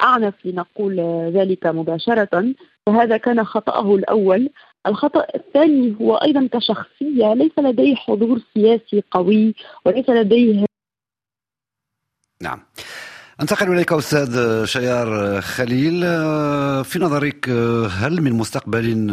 أعنف 0.02 0.34
لنقول 0.46 1.00
ذلك 1.34 1.68
مباشرة 1.68 2.46
فهذا 2.86 3.18
كان 3.18 3.44
خطأه 3.44 3.96
الأول. 3.96 4.50
الخطأ 4.88 5.28
الثاني 5.36 5.96
هو 6.02 6.16
أيضا 6.16 6.50
كشخصية 6.54 7.34
ليس 7.34 7.60
لديه 7.60 7.96
حضور 7.96 8.42
سياسي 8.54 9.04
قوي 9.12 9.56
وليس 9.86 10.10
لديه 10.10 10.66
نعم. 12.42 12.60
أنتقل 13.42 13.72
إليك 13.74 13.94
أستاذ 13.94 14.66
شيار 14.66 15.42
خليل 15.42 16.02
في 16.84 17.00
نظرك 17.00 17.50
هل 17.92 18.22
من 18.22 18.34
مستقبل 18.34 19.12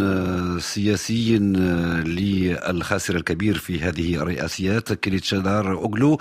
سياسي 0.60 1.38
للخاسر 1.38 3.16
الكبير 3.16 3.58
في 3.58 3.80
هذه 3.80 4.14
الرئاسيات 4.14 4.92
كليتشدار 4.92 5.72
أوغلو 5.72 6.18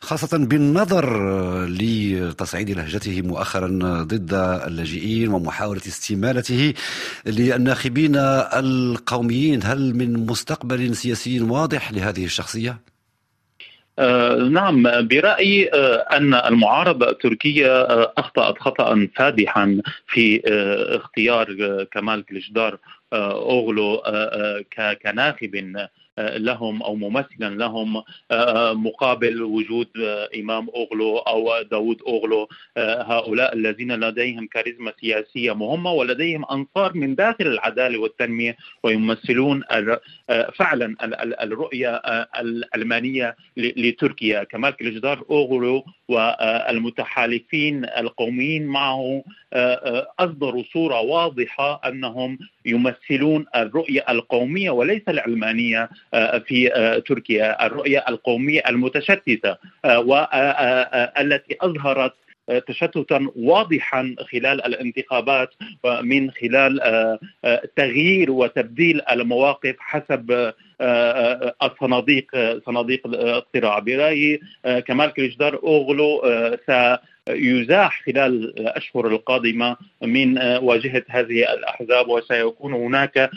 خاصة 0.00 0.38
بالنظر 0.38 1.06
لتصعيد 1.66 2.70
لهجته 2.70 3.22
مؤخرا 3.22 3.68
ضد 4.02 4.34
اللاجئين 4.66 5.28
ومحاولة 5.28 5.82
استمالته 5.86 6.74
للناخبين 7.26 8.16
القوميين 8.16 9.60
هل 9.64 9.96
من 9.96 10.26
مستقبل 10.26 10.96
سياسي 10.96 11.40
واضح 11.40 11.92
لهذه 11.92 12.24
الشخصية؟ 12.24 12.97
آه، 13.98 14.36
نعم 14.36 15.06
برأيي 15.08 15.72
آه، 15.72 15.96
أن 15.96 16.34
المعارضة 16.34 17.10
التركية 17.10 17.82
آه، 17.82 18.12
أخطأت 18.18 18.58
خطأ 18.58 19.08
فادحا 19.16 19.80
في 20.06 20.42
اختيار 20.96 21.54
كمال 21.92 22.26
كليشدار 22.26 22.78
أوغلو 23.12 24.02
كناخب 25.02 25.54
لهم 26.18 26.82
أو 26.82 26.94
ممثلا 26.94 27.54
لهم 27.54 28.02
مقابل 28.84 29.42
وجود 29.42 29.88
إمام 30.38 30.68
أوغلو 30.68 31.18
أو 31.18 31.62
داود 31.62 32.02
أوغلو 32.02 32.48
هؤلاء 32.78 33.54
الذين 33.54 33.92
لديهم 33.92 34.46
كاريزما 34.46 34.92
سياسية 35.00 35.52
مهمة 35.52 35.92
ولديهم 35.92 36.44
أنصار 36.44 36.94
من 36.94 37.14
داخل 37.14 37.46
العدالة 37.46 37.98
والتنمية 37.98 38.56
ويمثلون 38.82 39.62
فعلا 40.54 40.96
الرؤية 41.42 41.96
الالمانيه 42.40 43.36
لتركيا. 43.56 44.44
كمال 44.44 44.76
كليجدار 44.76 45.24
أوغلو 45.30 45.84
والمتحالفين 46.08 47.84
القوميين 47.84 48.66
معه 48.66 49.22
أصدروا 50.20 50.62
صورة 50.72 51.00
واضحة 51.00 51.80
أنهم 51.88 52.38
يمثلون 52.66 53.46
الرؤية 53.56 54.04
القومية 54.08 54.70
وليس 54.70 55.02
العلمانية 55.08 55.88
آه، 56.14 56.38
في 56.38 56.74
آه، 56.74 56.98
تركيا 56.98 57.66
الرؤية 57.66 58.04
القومية 58.08 58.62
المتشتتة 58.68 59.56
آه، 59.84 59.98
والتي 60.00 61.56
أظهرت 61.60 62.12
تشتتا 62.66 63.28
واضحا 63.36 64.14
خلال 64.32 64.64
الانتخابات 64.64 65.50
من 66.02 66.30
خلال 66.30 66.80
تغيير 67.76 68.30
وتبديل 68.30 69.00
المواقف 69.10 69.76
حسب 69.78 70.52
الصناديق 71.62 72.26
صناديق 72.66 73.06
الاقتراع 73.06 73.78
برأيي 73.78 74.40
كمال 74.86 75.12
كليشدار 75.12 75.54
أوغلو 75.62 76.22
يزاح 77.30 78.02
خلال 78.06 78.60
الأشهر 78.60 79.06
القادمة 79.06 79.76
من 80.02 80.38
واجهة 80.38 81.04
هذه 81.08 81.52
الأحزاب 81.52 82.08
وسيكون 82.08 82.72
هناك 82.72 83.30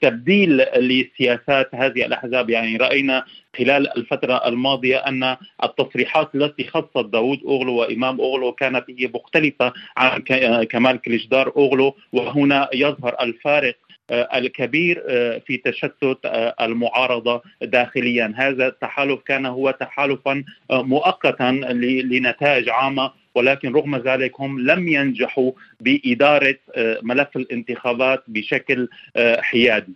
تبديل 0.00 0.56
لسياسات 0.76 1.74
هذه 1.74 2.06
الأحزاب. 2.06 2.50
يعني 2.50 2.76
رأينا 2.76 3.24
خلال 3.58 3.98
الفترة 3.98 4.48
الماضية 4.48 4.96
أن 4.96 5.36
التصريحات 5.64 6.34
التي 6.34 6.64
خصت 6.64 7.06
داود 7.12 7.40
أوغلو 7.44 7.76
وإمام 7.76 8.20
أوغلو 8.20 8.52
كانت 8.52 8.84
هي 8.98 9.10
مختلفة 9.14 9.72
عن 9.96 10.22
كمال 10.64 11.00
كليشدار 11.00 11.52
أوغلو 11.56 11.96
وهنا 12.12 12.68
يظهر 12.74 13.16
الفارق 13.20 13.76
الكبير 14.10 15.02
في 15.46 15.56
تشتت 15.64 16.18
المعارضة 16.60 17.42
داخليا. 17.62 18.34
هذا 18.36 18.66
التحالف 18.66 19.20
كان 19.20 19.46
هو 19.46 19.70
تحالفا 19.70 20.44
مؤقتا 20.70 21.50
لنتائج 22.10 22.68
عامة 22.68 23.10
ولكن 23.34 23.72
رغم 23.72 23.96
ذلك 23.96 24.40
هم 24.40 24.60
لم 24.60 24.88
ينجحوا 24.88 25.52
بإدارة 25.80 26.56
آه، 26.74 26.98
ملف 27.02 27.36
الانتخابات 27.36 28.24
بشكل 28.28 28.88
آه، 29.16 29.40
حيادي. 29.40 29.92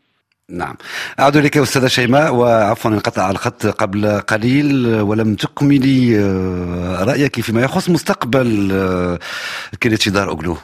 نعم. 0.50 0.76
أعود 1.20 1.36
إليك 1.36 1.56
أستاذة 1.56 1.86
شيماء 1.86 2.34
وعفوا 2.34 2.90
انقطع 2.90 3.30
الخط 3.30 3.66
قبل 3.66 4.20
قليل 4.20 4.86
ولم 5.00 5.34
تكملي 5.34 6.18
آه، 6.18 7.04
رأيك 7.04 7.40
فيما 7.40 7.62
يخص 7.62 7.90
مستقبل 7.90 9.18
كريتشي 9.82 10.10
دار 10.10 10.28
أوغلو 10.28 10.56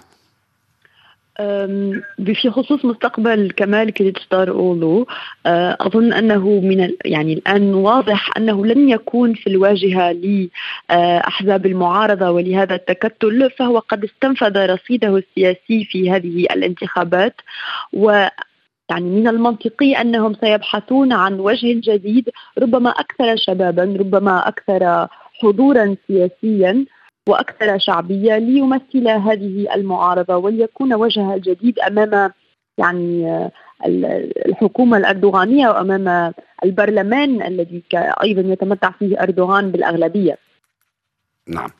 في 1.36 2.50
خصوص 2.50 2.84
مستقبل 2.84 3.50
كمال 3.56 3.90
كريتشتار 3.90 4.50
أولو 4.50 5.06
أه، 5.46 5.76
أظن 5.80 6.12
أنه 6.12 6.48
من 6.48 6.90
يعني 7.04 7.32
الآن 7.32 7.74
واضح 7.74 8.36
أنه 8.36 8.66
لن 8.66 8.88
يكون 8.88 9.34
في 9.34 9.46
الواجهة 9.46 10.12
لاحزاب 10.12 11.66
المعارضة 11.66 12.30
ولهذا 12.30 12.74
التكتل 12.74 13.50
فهو 13.50 13.78
قد 13.78 14.04
استنفذ 14.04 14.66
رصيده 14.66 15.16
السياسي 15.16 15.84
في 15.84 16.10
هذه 16.10 16.46
الانتخابات. 16.50 17.34
و 17.92 18.26
يعني 18.90 19.10
من 19.10 19.28
المنطقي 19.28 19.92
أنهم 20.00 20.34
سيبحثون 20.34 21.12
عن 21.12 21.40
وجه 21.40 21.80
جديد 21.80 22.30
ربما 22.58 22.90
أكثر 22.90 23.36
شبابا 23.36 23.96
ربما 24.00 24.48
أكثر 24.48 25.08
حضورا 25.40 25.96
سياسيا. 26.06 26.84
وأكثر 27.28 27.78
شعبية 27.78 28.38
ليمثل 28.38 29.08
هذه 29.08 29.74
المعارضة 29.74 30.37
وليكون 30.37 30.94
وجهها 30.94 31.34
الجديد 31.34 31.78
أمام 31.78 32.32
يعني 32.78 33.50
الحكومة 34.46 34.96
الأردوغانية 34.96 35.68
وأمام 35.68 36.32
البرلمان 36.64 37.42
الذي 37.42 37.82
أيضا 38.22 38.40
يتمتع 38.40 38.90
فيه 38.90 39.22
أردوغان 39.22 39.70
بالأغلبية. 39.70 40.38
نعم. 41.48 41.70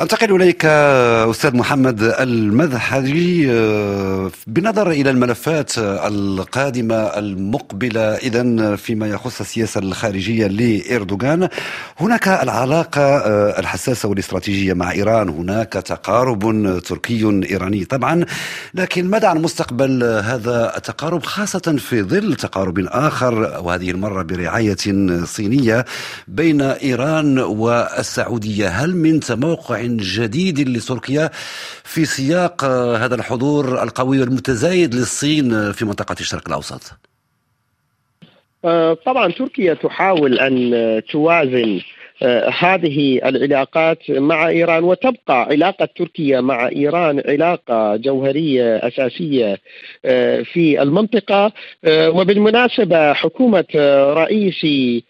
أنتقل 0.00 0.34
إليك 0.34 0.64
أستاذ 0.64 1.56
محمد 1.56 2.02
المذهبي 2.02 3.52
آه، 3.52 4.30
بنظر 4.46 4.90
إلى 4.90 5.10
الملفات 5.10 5.78
القادمة 5.78 6.94
المقبلة 6.94 8.00
اذا 8.00 8.76
فيما 8.76 9.06
يخص 9.06 9.40
السياسة 9.40 9.80
الخارجية 9.80 10.46
لاردوغان 10.46 11.48
هناك 12.00 12.28
العلاقة 12.28 13.00
آه، 13.00 13.60
الحساسة 13.60 14.08
والاستراتيجية 14.08 14.72
مع 14.72 14.92
إيران. 14.92 15.28
هناك 15.28 15.72
تقارب 15.72 16.78
تركي 16.78 17.42
إيراني 17.50 17.84
طبعا. 17.84 18.24
لكن 18.74 19.10
ماذا 19.10 19.28
عن 19.28 19.42
مستقبل 19.42 20.04
هذا 20.04 20.76
التقارب 20.76 21.22
خاصة 21.22 21.76
في 21.78 22.02
ظل 22.02 22.34
تقارب 22.34 22.78
آخر 22.78 23.34
وهذه 23.64 23.90
المرة 23.90 24.22
برعاية 24.22 24.76
صينية 25.24 25.84
بين 26.28 26.62
إيران 26.62 27.38
والسعودية؟ 27.38 28.68
هل 28.68 28.96
من 28.96 29.20
تموقع 29.20 29.85
جديد 29.86 30.68
لتركيا 30.68 31.30
في 31.84 32.04
سياق 32.04 32.64
هذا 33.02 33.14
الحضور 33.14 33.82
القوي 33.82 34.20
والمتزايد 34.20 34.94
للصين 34.94 35.72
في 35.72 35.84
منطقة 35.84 36.16
الشرق 36.20 36.48
الأوسط. 36.48 36.98
آه، 38.64 38.96
طبعا 39.06 39.32
تركيا 39.32 39.74
تحاول 39.74 40.38
أن 40.38 41.02
توازن 41.12 41.80
هذه 42.58 43.20
العلاقات 43.24 44.10
مع 44.10 44.48
إيران 44.48 44.84
وتبقى 44.84 45.42
علاقة 45.42 45.88
تركيا 45.96 46.40
مع 46.40 46.68
إيران 46.68 47.22
علاقة 47.28 47.96
جوهرية 47.96 48.76
أساسية 48.76 49.58
آه، 50.04 50.42
في 50.42 50.82
المنطقة. 50.82 51.52
آه، 51.84 52.10
وبالمناسبة 52.10 53.12
حكومة 53.12 53.64
رئيسي 54.14 55.04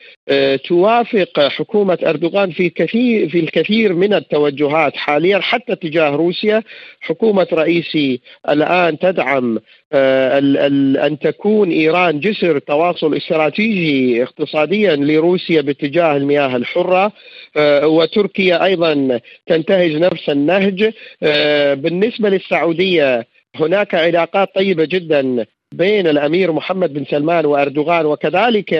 توافق 0.68 1.40
حكومة 1.48 1.98
أردوغان 2.06 2.50
في 2.50 2.70
كثير 2.70 3.28
في 3.28 3.40
الكثير 3.40 3.92
من 3.92 4.14
التوجهات 4.14 4.96
حاليا 4.96 5.38
حتى 5.38 5.74
تجاه 5.76 6.10
روسيا. 6.10 6.62
حكومة 7.00 7.46
رئيسي 7.52 8.20
الآن 8.48 8.98
تدعم 8.98 9.58
أن 9.92 11.18
تكون 11.22 11.70
إيران 11.70 12.20
جسر 12.20 12.58
تواصل 12.58 13.14
استراتيجي 13.16 14.22
اقتصاديا 14.22 14.96
لروسيا 14.96 15.60
باتجاه 15.60 16.16
المياه 16.16 16.56
الحرة. 16.56 16.95
أخرى 16.96 17.10
آه، 17.56 17.86
وتركيا 17.86 18.64
أيضا 18.64 19.20
تنتهج 19.46 19.96
نفس 19.96 20.28
النهج. 20.28 20.92
آه، 21.22 21.74
بالنسبة 21.74 22.28
للسعودية 22.28 23.26
هناك 23.54 23.94
علاقات 23.94 24.54
طيبة 24.54 24.84
جدا 24.84 25.46
بين 25.72 26.06
الأمير 26.06 26.52
محمد 26.52 26.92
بن 26.92 27.04
سلمان 27.04 27.46
وأردوغان 27.46 28.06
وكذلك 28.06 28.74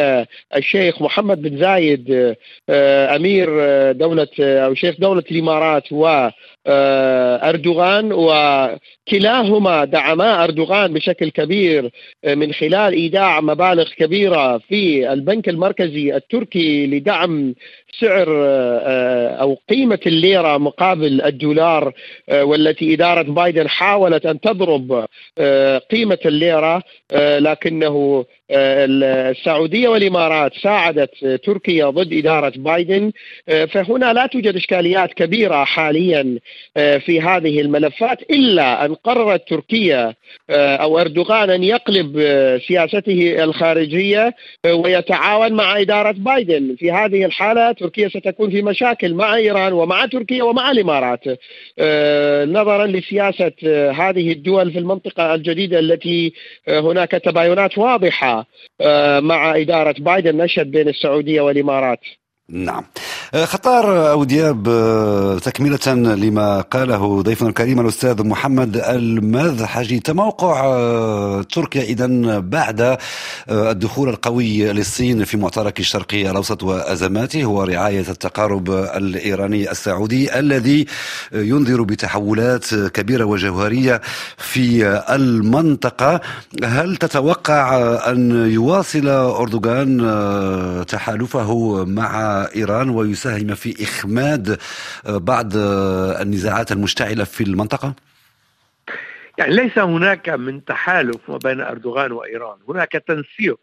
الشيخ 0.57 1.03
محمد 1.03 1.43
بن 1.43 1.59
زايد 1.59 2.35
آه، 2.69 3.17
أمير 3.17 3.49
دولة 3.93 4.29
أو 4.41 4.75
شيخ 4.75 4.95
دولة 4.99 5.23
الإمارات 5.31 5.93
و 5.93 6.29
أردوغان 6.69 8.13
وكلاهما 8.13 9.85
دعما 9.85 10.45
أردوغان 10.45 10.93
بشكل 10.93 11.31
كبير 11.31 11.91
من 12.27 12.53
خلال 12.53 12.93
إيداع 12.93 13.41
مبالغ 13.41 13.91
كبيرة 13.91 14.59
في 14.59 15.13
البنك 15.13 15.49
المركزي 15.49 16.17
التركي 16.17 16.87
لدعم 16.87 17.55
سعر 18.01 18.27
آه، 18.29 19.29
أو 19.29 19.59
قيمة 19.71 19.99
الليرة 20.07 20.59
مقابل 20.59 21.23
الدولار 21.23 21.93
آه، 22.29 22.45
والتي 22.45 22.95
إدارة 22.95 23.23
بايدن 23.23 23.69
حاولت 23.69 24.27
أن 24.27 24.41
تضرب 24.41 25.07
آه، 25.39 25.79
قيمة 25.79 26.19
الليرة 26.27 26.83
لكنه 27.39 28.25
السعودية 28.51 29.89
والإمارات 29.89 30.53
ساعدت 30.55 31.41
تركيا 31.45 31.91
ضد 31.91 32.13
إدارة 32.13 32.53
بايدن. 32.57 33.13
فهنا 33.47 34.13
لا 34.13 34.27
توجد 34.27 34.57
إشكاليات 34.57 35.15
كبيرة 35.15 35.65
حاليا 35.65 36.39
في 36.75 37.21
هذه 37.21 37.61
الملفات 37.61 38.23
إلا 38.31 38.85
أن 38.85 38.95
قررت 38.95 39.49
تركيا 39.49 40.15
أو 40.51 40.99
أردوغان 40.99 41.51
أن 41.51 41.65
يقلب 41.65 42.13
سياسته 42.69 43.45
الخارجية 43.45 44.35
ويتعاون 44.67 45.53
مع 45.53 45.81
إدارة 45.81 46.15
بايدن. 46.19 46.77
في 46.79 46.93
هذه 46.93 47.25
الحالة 47.25 47.73
تركيا 47.73 48.09
ستكون 48.09 48.51
في 48.51 48.63
مشاكل 48.63 49.15
مع 49.15 49.35
إيران 49.35 49.73
ومع 49.73 50.07
تركيا 50.07 50.43
ومع 50.43 50.71
الإمارات. 50.71 51.25
آه، 51.79 52.45
نظرا 52.45 52.87
لسياسة 52.87 53.53
آه، 53.67 53.91
هذه 53.91 54.33
الدول 54.33 54.73
في 54.73 54.79
المنطقة 54.79 55.35
الجديدة 55.35 55.79
التي 55.79 56.33
آه، 56.69 56.81
هناك 56.81 57.11
تباينات 57.11 57.79
واضحة 57.79 58.36
مع 59.21 59.57
إدارة 59.57 59.95
بايدن 59.99 60.37
نشهد 60.37 60.71
بين 60.71 60.89
السعودية 60.89 61.41
والإمارات. 61.41 62.01
نعم. 62.49 62.85
آه، 62.85 63.16
خطار 63.45 64.11
أو 64.11 64.25
دياب 64.25 64.69
آه، 64.69 65.39
تكملة 65.39 66.15
لما 66.15 66.61
قاله 66.61 67.23
ضيفنا 67.23 67.49
الكريم 67.49 67.81
الأستاذ 67.81 68.23
محمد 68.23 68.77
المذحجي. 68.77 70.01
تموقع 70.01 70.65
آه، 70.65 71.43
تركيا 71.43 71.83
إذا 71.83 72.39
بعد 72.39 72.99
الدخول 73.49 74.09
القوي 74.09 74.73
للصين 74.73 75.25
في 75.25 75.37
معترك 75.37 75.81
الشرقي 75.81 76.31
الأوسط 76.31 76.63
وأزماته 76.63 77.45
هو 77.45 77.63
رعاية 77.63 78.01
التقارب 78.09 78.71
الإيراني 78.71 79.71
السعودي 79.71 80.39
الذي 80.39 80.87
ينذر 81.33 81.83
بتحولات 81.83 82.75
كبيرة 82.75 83.25
وجوهرية 83.25 84.01
في 84.37 84.87
المنطقة. 85.11 86.21
هل 86.65 86.97
تتوقع 86.97 87.79
أن 88.11 88.51
يواصل 88.51 89.09
أردوغان 89.09 89.97
تحالفه 90.89 91.85
مع 91.85 92.47
إيران 92.57 92.91
ويساهم 93.27 93.55
في 93.55 93.83
إخماد 93.83 94.59
آه، 95.07 95.19
بعض 95.19 95.57
آه، 95.57 96.23
النزاعات 96.23 96.73
المشتعلة 96.73 97.25
في 97.25 97.45
المنطقة؟ 97.45 97.95
يعني 99.39 99.55
ليس 99.55 99.79
هناك 99.79 100.29
من 100.29 100.65
تحالف 100.65 101.31
ما 101.31 101.37
بين 101.37 101.61
أردوغان 101.61 102.13
وإيران. 102.13 102.59
هناك 102.69 102.93
تنسيق 102.93 103.59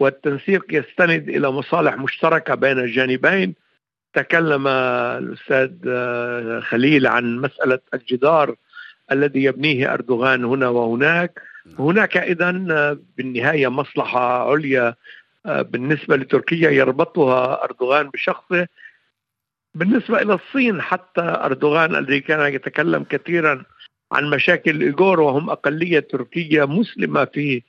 والتنسيق 0.00 0.64
يستند 0.70 1.28
إلى 1.28 1.50
مصالح 1.50 1.96
مشتركة 1.96 2.54
بين 2.54 2.78
الجانبين. 2.78 3.54
تكلم 4.14 4.68
الأستاذ 4.68 5.70
آه، 5.88 6.60
خليل 6.60 7.06
عن 7.06 7.36
مسألة 7.36 7.78
الجدار 7.94 8.54
الذي 9.12 9.44
يبنيه 9.44 9.92
أردوغان 9.94 10.44
هنا 10.44 10.68
وهناك. 10.68 11.42
هناك 11.78 12.16
إذا 12.16 12.50
بالنهاية 13.16 13.68
مصلحة 13.68 14.50
عليا 14.50 14.94
بالنسبة 15.44 16.16
لتركيا 16.16 16.70
يربطها 16.70 17.64
أردوغان 17.64 18.10
بشخصه. 18.10 18.66
بالنسبة 19.74 20.22
إلى 20.22 20.34
الصين 20.34 20.82
حتى 20.82 21.20
أردوغان 21.20 21.96
الذي 21.96 22.20
كان 22.20 22.54
يتكلم 22.54 23.04
كثيرا 23.04 23.64
عن 24.12 24.30
مشاكل 24.30 24.70
الإيغور 24.70 25.20
وهم 25.20 25.50
أقلية 25.50 26.00
تركية 26.00 26.64
مسلمة 26.64 27.24
في 27.24 27.62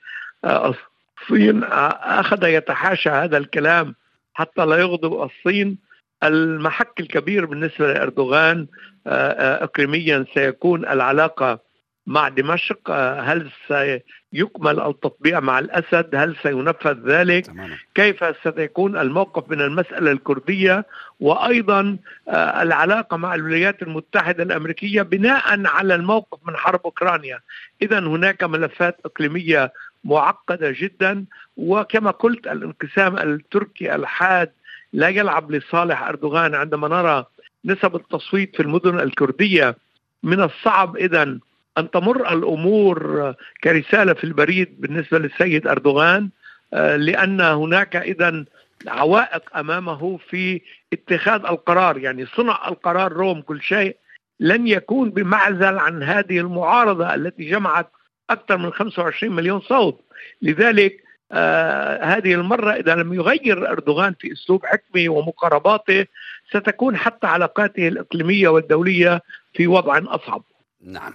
آه، 0.44 0.74
الصين 1.22 1.64
آه، 1.64 2.20
أخذ 2.20 2.44
يتحاشى 2.44 3.10
هذا 3.10 3.36
الكلام 3.38 3.94
حتى 4.34 4.66
لا 4.66 4.76
يغضب 4.76 5.22
الصين. 5.22 5.78
المحك 6.24 7.00
الكبير 7.00 7.46
بالنسبة 7.46 7.92
لأردوغان 7.92 8.66
إقليميا 9.06 10.24
سيكون 10.34 10.86
العلاقة 10.86 11.60
مع 12.06 12.28
دمشق 12.28 12.90
هل 13.20 13.50
سيكمل 13.68 14.80
التطبيع 14.80 15.40
مع 15.40 15.58
الأسد؟ 15.58 16.14
هل 16.14 16.36
سينفذ 16.42 16.98
ذلك؟ 17.10 17.46
تماما. 17.46 17.76
كيف 17.94 18.24
سيكون 18.42 18.96
الموقف 18.96 19.50
من 19.50 19.60
المسألة 19.60 20.12
الكردية؟ 20.12 20.86
وأيضا 21.20 21.96
آه، 22.28 22.62
العلاقة 22.62 23.16
مع 23.16 23.34
الولايات 23.34 23.82
المتحدة 23.82 24.42
الأمريكية 24.42 25.02
بناء 25.02 25.66
على 25.66 25.94
الموقف 25.94 26.38
من 26.48 26.56
حرب 26.56 26.80
أوكرانيا. 26.84 27.40
إذا 27.82 27.98
هناك 27.98 28.44
ملفات 28.44 29.00
إقليمية 29.04 29.72
معقدة 30.04 30.74
جدا. 30.78 31.24
وكما 31.56 32.10
قلت 32.10 32.46
الانقسام 32.46 33.18
التركي 33.18 33.94
الحاد 33.94 34.50
لا 34.92 35.08
يلعب 35.08 35.50
لصالح 35.50 36.02
أردوغان. 36.02 36.54
عندما 36.54 36.88
نرى 36.88 37.24
نسب 37.64 37.96
التصويت 37.96 38.56
في 38.56 38.62
المدن 38.62 39.00
الكردية 39.00 39.76
من 40.22 40.40
الصعب 40.40 40.96
إذا 40.96 41.38
أن 41.78 41.90
تمر 41.90 42.32
الأمور 42.32 43.34
كرسالة 43.64 44.14
في 44.14 44.24
البريد 44.24 44.80
بالنسبة 44.80 45.18
للسيد 45.18 45.66
أردوغان 45.66 46.30
آه، 46.74 46.96
لأن 46.96 47.40
هناك 47.40 47.96
إذا 47.96 48.44
عوائق 48.86 49.56
أمامه 49.56 50.18
في 50.30 50.60
اتخاذ 50.92 51.40
القرار 51.46 51.98
يعني 51.98 52.26
صنع 52.26 52.68
القرار 52.68 53.12
روم 53.12 53.40
كل 53.40 53.62
شيء 53.62 53.96
لن 54.40 54.66
يكون 54.68 55.10
بمعزل 55.10 55.78
عن 55.78 56.02
هذه 56.02 56.38
المعارضة 56.38 57.14
التي 57.14 57.50
جمعت 57.50 57.90
أكثر 58.30 58.56
من 58.56 58.70
25 58.72 59.36
مليون 59.36 59.60
صوت. 59.60 60.00
لذلك 60.42 61.04
آه 61.32 62.04
هذه 62.04 62.34
المرة 62.34 62.70
إذا 62.70 62.94
لم 62.94 63.14
يغير 63.14 63.70
أردوغان 63.70 64.14
في 64.20 64.32
أسلوب 64.32 64.66
حكمه 64.66 65.08
ومقارباته 65.08 66.06
ستكون 66.50 66.96
حتى 66.96 67.26
علاقاته 67.26 67.88
الإقليمية 67.88 68.48
والدولية 68.48 69.22
في 69.54 69.66
وضع 69.66 70.00
أصعب. 70.06 70.42
نعم. 70.84 71.12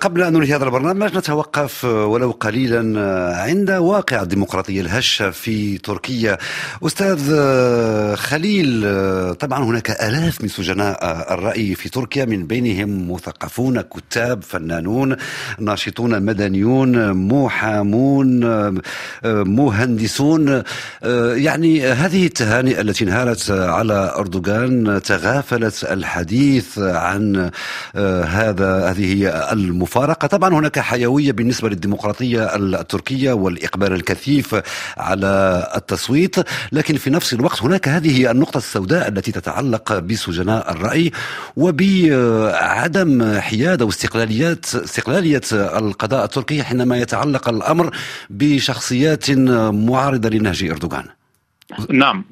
قبل 0.00 0.22
أن 0.22 0.32
ننهي 0.32 0.54
هذا 0.54 0.64
البرنامج 0.64 1.16
نتوقف 1.16 1.84
ولو 1.84 2.30
قليلا 2.30 2.80
عند 3.36 3.70
واقع 3.70 4.22
الديمقراطية 4.22 4.80
الهشة 4.80 5.30
في 5.30 5.78
تركيا. 5.78 6.38
أستاذ 6.86 7.18
خليل 8.16 8.86
طبعا 9.34 9.64
هناك 9.64 9.90
آلاف 9.90 10.42
من 10.42 10.48
سجناء 10.48 10.98
الرأي 11.34 11.74
في 11.74 11.88
تركيا 11.88 12.24
من 12.24 12.46
بينهم 12.46 13.12
مثقفون 13.12 13.80
كتاب 13.80 14.42
فنانون 14.42 15.16
ناشطون 15.58 16.22
مدنيون 16.22 17.12
محامون 17.12 18.40
مهندسون. 19.24 20.62
يعني 21.34 21.86
هذه 21.86 22.26
التهانئة 22.26 22.80
التي 22.80 23.04
انهالت 23.04 23.50
على 23.50 24.14
أردوغان 24.18 25.00
تغافلت 25.04 25.84
الحديث 25.84 26.78
عن 26.78 27.50
هذا 28.24 28.90
هذه 28.90 29.28
هي 29.58 29.64
المفارقة. 29.64 30.26
طبعا 30.28 30.54
هناك 30.54 30.78
حيوية 30.78 31.32
بالنسبة 31.32 31.68
للديمقراطية 31.68 32.56
التركية 32.56 33.32
والإقبال 33.32 33.92
الكثيف 33.92 34.54
على 34.96 35.66
التصويت 35.76 36.36
لكن 36.72 36.96
في 36.96 37.10
نفس 37.10 37.32
الوقت 37.32 37.62
هناك 37.62 37.88
هذه 37.88 38.30
النقطة 38.30 38.58
السوداء 38.58 39.08
التي 39.08 39.32
تتعلق 39.32 39.98
بسجناء 39.98 40.72
الرأي 40.72 41.12
وبعدم 41.56 43.38
حيادة 43.38 43.84
واستقلاليات 43.84 44.74
استقلالية 44.74 45.40
القضاء 45.52 46.24
التركي 46.24 46.62
حينما 46.62 46.96
يتعلق 46.96 47.48
الأمر 47.48 47.96
بشخصيات 48.30 49.30
معارضة 49.30 50.28
لنهج 50.28 50.64
أردوغان. 50.64 51.04
نعم. 51.90 52.24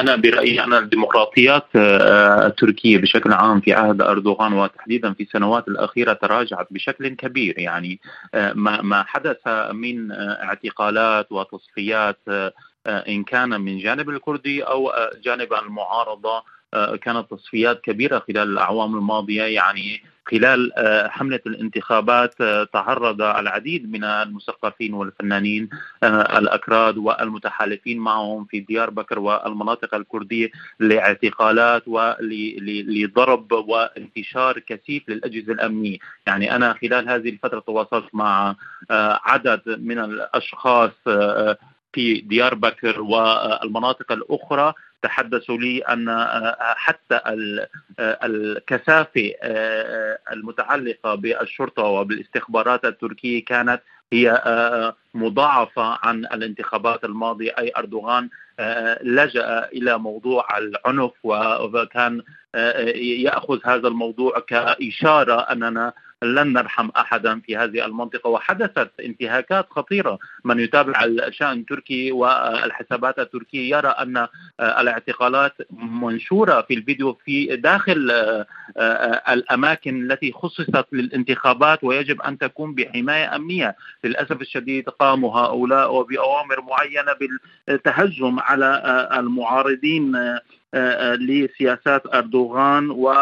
أنا 0.00 0.16
برأيي 0.16 0.64
أن 0.64 0.74
الديمقراطيات 0.74 1.66
التركية 1.76 2.98
بشكل 2.98 3.32
عام 3.32 3.60
في 3.60 3.72
عهد 3.72 4.02
أردوغان 4.02 4.52
وتحديدا 4.52 5.12
في 5.12 5.22
السنوات 5.22 5.68
الأخيرة 5.68 6.12
تراجعت 6.12 6.66
بشكل 6.70 7.08
كبير. 7.08 7.58
يعني 7.58 8.00
ما 8.54 9.04
حدث 9.06 9.36
من 9.72 10.12
اعتقالات 10.12 11.32
وتصفيات 11.32 12.18
إن 12.86 13.24
كان 13.24 13.60
من 13.60 13.78
جانب 13.78 14.10
الكردي 14.10 14.62
أو 14.62 14.92
جانب 15.24 15.52
المعارضة 15.52 16.42
كانت 17.02 17.30
تصفيات 17.30 17.80
كبيرة 17.80 18.18
خلال 18.28 18.48
الأعوام 18.48 18.94
الماضية. 18.94 19.42
يعني 19.42 20.02
خلال 20.26 20.72
آه، 20.72 21.08
حملة 21.08 21.40
الانتخابات 21.46 22.34
آه، 22.40 22.64
تعرض 22.64 23.22
العديد 23.22 23.92
من 23.92 24.04
المثقفين 24.04 24.94
والفنانين 24.94 25.68
آه، 26.02 26.38
الأكراد 26.38 26.96
والمتحالفين 26.98 27.98
معهم 27.98 28.44
في 28.44 28.60
ديار 28.60 28.90
بكر 28.90 29.18
والمناطق 29.18 29.94
الكردية 29.94 30.50
لاعتقالات 30.80 31.88
ولضرب 31.88 33.52
وانتشار 33.52 34.58
كثيف 34.58 35.08
للأجهزة 35.08 35.52
الأمنية. 35.52 35.98
يعني 36.26 36.56
أنا 36.56 36.72
خلال 36.72 37.08
هذه 37.08 37.28
الفترة 37.28 37.60
تواصلت 37.60 38.08
مع 38.12 38.56
عدد 39.24 39.62
من 39.66 39.98
الأشخاص 39.98 40.90
في 41.92 42.20
ديار 42.20 42.54
بكر 42.54 43.00
والمناطق 43.00 44.12
الأخرى. 44.12 44.74
تحدثوا 45.02 45.58
لي 45.58 45.78
أن 45.80 46.08
آه، 46.08 46.56
حتى 46.76 47.14
آه، 47.14 48.18
الكثافة 48.24 49.32
آه، 49.42 50.18
المتعلقة 50.32 51.14
بالشرطة 51.14 51.82
وبالاستخبارات 51.82 52.84
التركية 52.84 53.44
كانت 53.44 53.80
هي 54.12 54.42
مضاعفة 55.14 55.98
عن 56.02 56.24
الانتخابات 56.24 57.04
الماضية. 57.04 57.50
أي 57.58 57.72
أردوغان 57.76 58.28
لجأ 59.02 59.64
إلى 59.72 59.98
موضوع 59.98 60.58
العنف 60.58 61.12
وكان 61.24 62.22
يأخذ 62.94 63.58
هذا 63.64 63.88
الموضوع 63.88 64.38
كإشارة 64.38 65.40
أننا 65.40 65.92
لن 66.22 66.52
نرحم 66.52 66.88
أحدا 66.96 67.40
في 67.40 67.56
هذه 67.56 67.84
المنطقة 67.86 68.30
وحدثت 68.30 68.90
انتهاكات 69.00 69.66
خطيرة. 69.70 70.18
من 70.44 70.60
يتابع 70.60 71.04
الشأن 71.04 71.58
التركي 71.58 72.12
والحسابات 72.12 73.18
التركية 73.18 73.76
يرى 73.76 73.88
أن 73.88 74.26
الاعتقالات 74.60 75.52
منشورة 75.70 76.60
في 76.60 76.74
الفيديو 76.74 77.18
في 77.24 77.56
داخل 77.56 78.10
الأماكن 79.28 80.10
التي 80.10 80.32
خصصت 80.32 80.86
للانتخابات 80.92 81.84
ويجب 81.84 82.22
أن 82.22 82.38
تكون 82.38 82.74
بحماية 82.74 83.36
أمنية. 83.36 83.76
للأسف 84.04 84.40
الشديد 84.40 84.88
قاموا 84.88 85.38
هؤلاء 85.38 85.94
وبأوامر 85.94 86.60
معينة 86.60 87.12
بالتهجم 87.68 88.40
على 88.40 88.82
المعارضين 89.18 90.16
لسياسات 90.74 92.14
أردوغان 92.14 92.90
و 92.90 93.14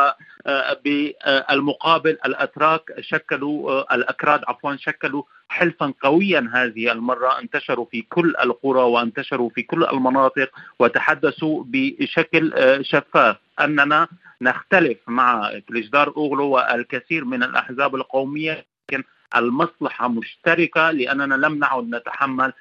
بالمقابل 0.85 2.11
الأتراك 2.27 2.83
شكلوا 3.01 3.95
الأكراد 3.95 4.41
عفوا 4.49 4.77
شكلوا 4.77 5.23
حلفا 5.49 5.93
قويا 6.03 6.51
هذه 6.55 6.93
المرة 6.93 7.39
انتشروا 7.41 7.87
في 7.91 8.03
كل 8.03 8.35
القرى 8.45 8.81
وانتشروا 8.83 9.51
في 9.51 9.63
كل 9.63 9.85
المناطق 9.85 10.51
وتحدثوا 10.79 11.65
بشكل 11.67 12.53
شفاف. 12.85 13.37
أننا 13.61 14.09
نختلف 14.43 14.99
مع 15.07 15.53
كليجدار 15.69 16.13
أوغلو 16.17 16.49
والكثير 16.51 17.25
من 17.25 17.43
الأحزاب 17.43 17.95
القومية 17.95 18.65
لكن 18.91 19.05
المصلحة 19.37 20.09
مشتركة 20.09 20.91
لأننا 20.91 21.35
لم 21.35 21.59
نعد 21.59 21.85
نتحمل 21.95 22.53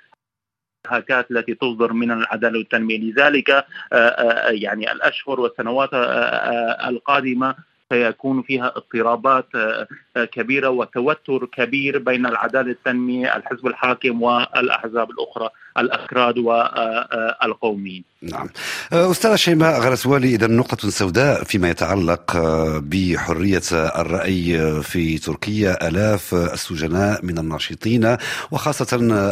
الهاكات 0.89 1.31
التي 1.31 1.53
تصدر 1.53 1.93
من 1.93 2.11
العدالة 2.11 2.57
والتنمية. 2.57 2.97
لذلك 2.97 3.49
آه، 3.49 3.65
آه، 3.93 4.49
يعني 4.49 4.91
الأشهر 4.91 5.39
والسنوات 5.39 5.89
آه، 5.93 6.89
القادمة 6.89 7.55
سيكون 7.91 8.41
فيها 8.41 8.73
اضطرابات 8.75 9.47
كبيرة 10.15 10.69
وتوتر 10.69 11.45
كبير 11.45 11.97
بين 11.97 12.25
العدالة 12.25 12.71
التنميه 12.71 13.35
الحزب 13.35 13.67
الحاكم 13.67 14.21
والأحزاب 14.21 15.11
الأخرى. 15.11 15.49
الأكراد 15.77 16.37
والقوميين. 16.37 18.03
نعم. 18.21 18.49
أستاذ 18.93 19.35
شيماء 19.35 19.79
غرسوالي 19.79 20.35
إذا 20.35 20.47
نقطة 20.47 20.89
سوداء 20.89 21.43
فيما 21.43 21.69
يتعلق 21.69 22.37
بحرية 22.77 23.61
الرأي 23.71 24.81
في 24.83 25.17
تركيا 25.17 25.87
آلاف 25.87 26.33
السجناء 26.33 27.25
من 27.25 27.37
الناشطين 27.37 28.17
وخاصة 28.51 28.87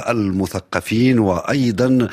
المثقفين 0.10 1.20
وأيضا 1.20 2.08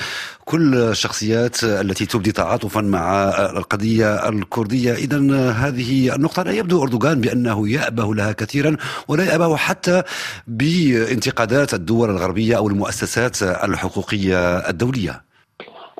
كل 0.44 0.74
الشخصيات 0.74 1.64
التي 1.64 2.06
تبدي 2.06 2.32
تعاطفا 2.32 2.80
مع 2.80 3.28
القضية 3.28 4.28
الكردية 4.28 4.92
اذا 4.94 5.50
هذه 5.50 6.14
النقطة 6.14 6.42
لا 6.42 6.52
يبدو 6.52 6.82
أردوغان 6.82 7.20
بأنه 7.20 7.68
يأبه 7.68 8.14
لها 8.14 8.32
كثيرا 8.32 8.76
ولا 9.08 9.24
يأبه 9.24 9.56
حتى 9.56 10.02
بانتقادات 10.46 11.74
الدول 11.74 12.10
الغربية 12.10 12.56
أو 12.56 12.68
المؤسسات 12.68 13.42
الحقوقية 13.42 14.13
الدولية. 14.68 15.24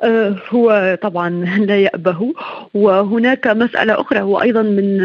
أه، 0.03 0.35
هو 0.49 0.97
طبعا 1.01 1.29
لا 1.69 1.77
يأبه. 1.81 2.33
وهناك 2.73 3.47
مسألة 3.47 4.01
أخرى. 4.01 4.21
هو 4.21 4.41
أيضا 4.41 4.61
من 4.61 4.99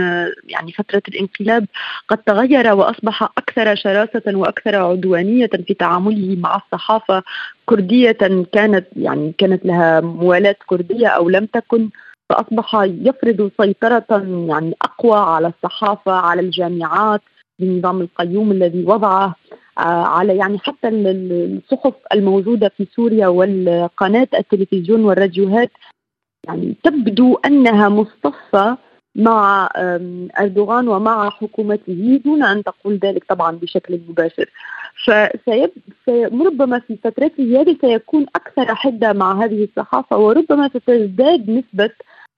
يعني 0.48 0.72
فترة 0.72 1.02
الانقلاب 1.08 1.66
قد 2.08 2.18
تغير 2.18 2.74
وأصبح 2.74 3.22
أكثر 3.22 3.74
شراسة 3.74 4.22
وأكثر 4.26 4.76
عدوانية 4.76 5.50
في 5.66 5.74
تعامله 5.74 6.36
مع 6.36 6.56
الصحافة 6.56 7.22
كردية. 7.66 8.18
كانت 8.52 8.86
يعني 8.96 9.34
كانت 9.38 9.66
لها 9.66 10.00
موالاة 10.00 10.56
كردية 10.66 11.06
أو 11.06 11.28
لم 11.28 11.46
تكن 11.46 11.88
فأصبح 12.30 12.74
يفرض 12.84 13.50
سيطرة 13.60 14.06
يعني 14.48 14.74
أقوى 14.82 15.18
على 15.18 15.52
الصحافة 15.56 16.12
على 16.12 16.40
الجامعات 16.40 17.20
بنظام 17.58 18.00
القيوم 18.00 18.52
الذي 18.52 18.84
وضعه. 18.84 19.34
على 19.78 20.36
يعني 20.36 20.58
حتى 20.58 20.88
الصحف 20.88 21.94
الموجودة 22.14 22.68
في 22.68 22.86
سوريا 22.96 23.28
والقناة 23.28 24.28
التلفزيون 24.34 25.04
والراديوهات 25.04 25.70
يعني 26.46 26.76
تبدو 26.84 27.34
أنها 27.44 27.88
مصطفى 27.88 28.76
مع 29.14 29.68
أردوغان 30.40 30.88
ومع 30.88 31.30
حكومته 31.30 32.20
دون 32.24 32.42
أن 32.42 32.64
تقول 32.64 32.98
ذلك 33.02 33.24
طبعا 33.28 33.56
بشكل 33.56 34.00
مباشر. 34.08 34.50
فسيب 35.04 35.70
ربما 36.46 36.78
في 36.78 36.96
فترته 36.96 37.60
هذه 37.60 37.76
سيكون 37.80 38.26
أكثر 38.36 38.74
حدة 38.74 39.12
مع 39.12 39.44
هذه 39.44 39.64
الصحافة 39.64 40.18
وربما 40.18 40.68
ستزداد 40.68 41.50
نسبة 41.50 41.90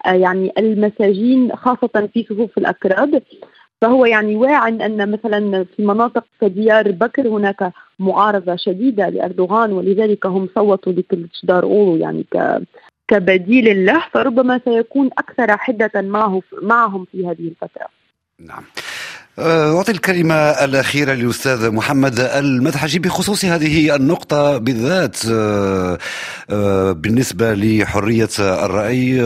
آه، 0.06 0.12
يعني 0.12 0.52
المساجين 0.58 1.56
خاصة 1.56 2.08
في 2.14 2.26
صفوف 2.30 2.58
الأكراد. 2.58 3.22
فهو 3.82 4.04
يعني 4.04 4.36
واع 4.36 4.68
أن 4.68 5.10
مثلا 5.10 5.64
في 5.64 5.82
مناطق 5.82 6.24
كديار 6.40 6.90
بكر 6.90 7.28
هناك 7.28 7.72
معارضة 7.98 8.56
شديدة 8.56 9.08
لأردوغان 9.08 9.72
ولذلك 9.72 10.26
هم 10.26 10.48
صوتوا 10.54 10.92
لكلتشدار 10.92 11.62
اولو 11.62 11.96
يعني 11.96 12.26
ك 12.32 12.62
كبديل 13.08 13.86
له 13.86 14.02
فربما 14.12 14.60
سيكون 14.64 15.10
أكثر 15.18 15.56
حدة 15.56 15.90
معه 15.94 16.42
معهم 16.62 17.04
في 17.12 17.26
هذه 17.26 17.48
الفترة. 17.48 17.86
نعم. 18.38 18.64
أه، 19.38 19.76
أعطي 19.76 19.92
الكلمة 19.92 20.34
الأخيرة 20.34 21.12
للأستاذ 21.12 21.70
محمد 21.70 22.20
المدحجي 22.20 22.98
بخصوص 22.98 23.44
هذه 23.44 23.96
النقطة 23.96 24.58
بالذات 24.58 25.16
أه، 25.30 25.98
أه، 26.50 26.92
بالنسبة 26.92 27.54
لحرية 27.54 28.28
الرأي 28.38 29.20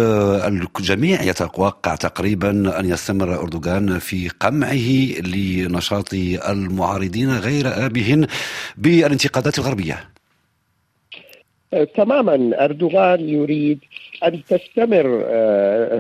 الجميع 0.47 1.23
يتوقع 1.23 1.95
تقريبا 1.95 2.81
أن 2.81 2.91
يستمر 2.91 3.35
أردوغان 3.35 3.99
في 3.99 4.29
قمعه 4.29 5.21
لنشاط 5.21 6.15
المعارضين 6.49 7.31
غير 7.31 7.87
آبه 7.87 8.27
بالانتقادات 8.77 9.59
الغربية. 9.59 9.99
تماما. 11.97 12.65
أردوغان 12.65 13.29
يريد 13.29 13.79
أن 14.25 14.43
تستمر 14.45 15.27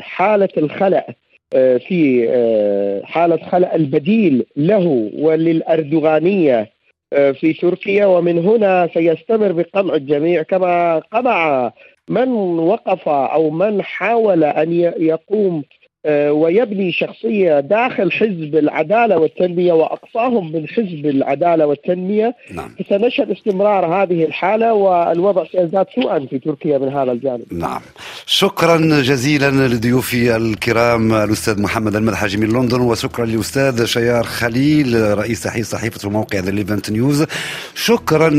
حالة 0.01 0.49
الخلأ 0.57 1.09
آه، 1.09 1.26
في 1.55 2.27
آه، 2.29 3.03
حالة 3.05 3.37
خلق 3.37 3.75
البديل 3.75 4.47
له 4.57 5.11
وللأردوغانية 5.19 6.71
آه، 7.13 7.31
في 7.33 7.53
تركيا 7.53 8.07
ومن 8.07 8.39
هنا 8.39 8.89
سيستمر 8.95 9.53
بقمع 9.53 9.95
الجميع. 9.95 10.43
كما 10.43 10.99
قمع 10.99 11.73
من 12.09 12.29
وقف 12.59 13.09
أو 13.09 13.51
من 13.51 13.83
حاول 13.83 14.45
أن 14.45 14.73
يقوم 14.99 15.57
آه، 15.57 15.86
ويبني 16.09 16.93
شخصية 16.93 17.61
داخل 17.61 18.13
حزب 18.13 18.57
العدالة 18.57 19.19
والتنمية 19.19 19.73
وأقصاهم 19.73 20.53
من 20.53 20.69
حزب 20.69 21.07
العدالة 21.07 21.67
والتنمية. 21.67 22.35
نعم. 22.55 22.75
سنشهد 22.89 23.31
استمرار 23.31 23.87
هذه 23.87 24.25
الحالة 24.25 24.73
والوضع 24.73 25.45
سيزداد 25.53 25.87
سوءا 25.95 26.27
في 26.31 26.39
تركيا 26.39 26.79
من 26.79 26.89
هذا 26.89 27.13
الجانب. 27.13 27.45
نعم. 27.53 27.81
شكرا 28.27 28.77
جزيلا 29.03 29.51
لضيوفي 29.69 30.37
الكرام 30.37 31.15
الأستاذ 31.15 31.63
محمد 31.63 31.97
المذحجي 31.97 32.37
من 32.37 32.49
لندن 32.49 32.81
وشكرا 32.81 33.27
للأستاذ 33.27 33.85
شيار 33.85 34.25
خليل 34.25 35.19
رئيس 35.19 35.43
تحرير 35.43 35.65
صحيفة 35.65 36.09
الموقع 36.09 36.39
The 36.39 36.51
Levant 36.51 36.91
News 36.91 37.27
شكرا 37.75 38.31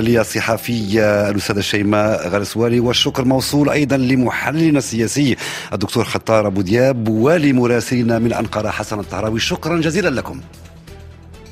للصحفية 0.00 1.30
الأستاذة 1.30 1.60
شيماء 1.60 2.28
غرسوالي 2.28 2.80
والشكر 2.80 3.24
موصول 3.24 3.70
أيضا 3.70 3.96
لمحللنا 3.96 4.78
السياسي 4.78 5.36
الدكتور 5.72 6.04
خطار 6.04 6.46
أبو 6.46 6.60
دياب 6.60 7.11
ولمراسلنا 7.12 8.18
من 8.18 8.32
أنقرة 8.32 8.70
حسن 8.70 8.98
الطهراوي. 9.00 9.40
شكرا 9.40 9.80
جزيلا 9.80 10.08
لكم. 10.08 10.40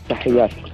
تحياتكم 0.08 0.69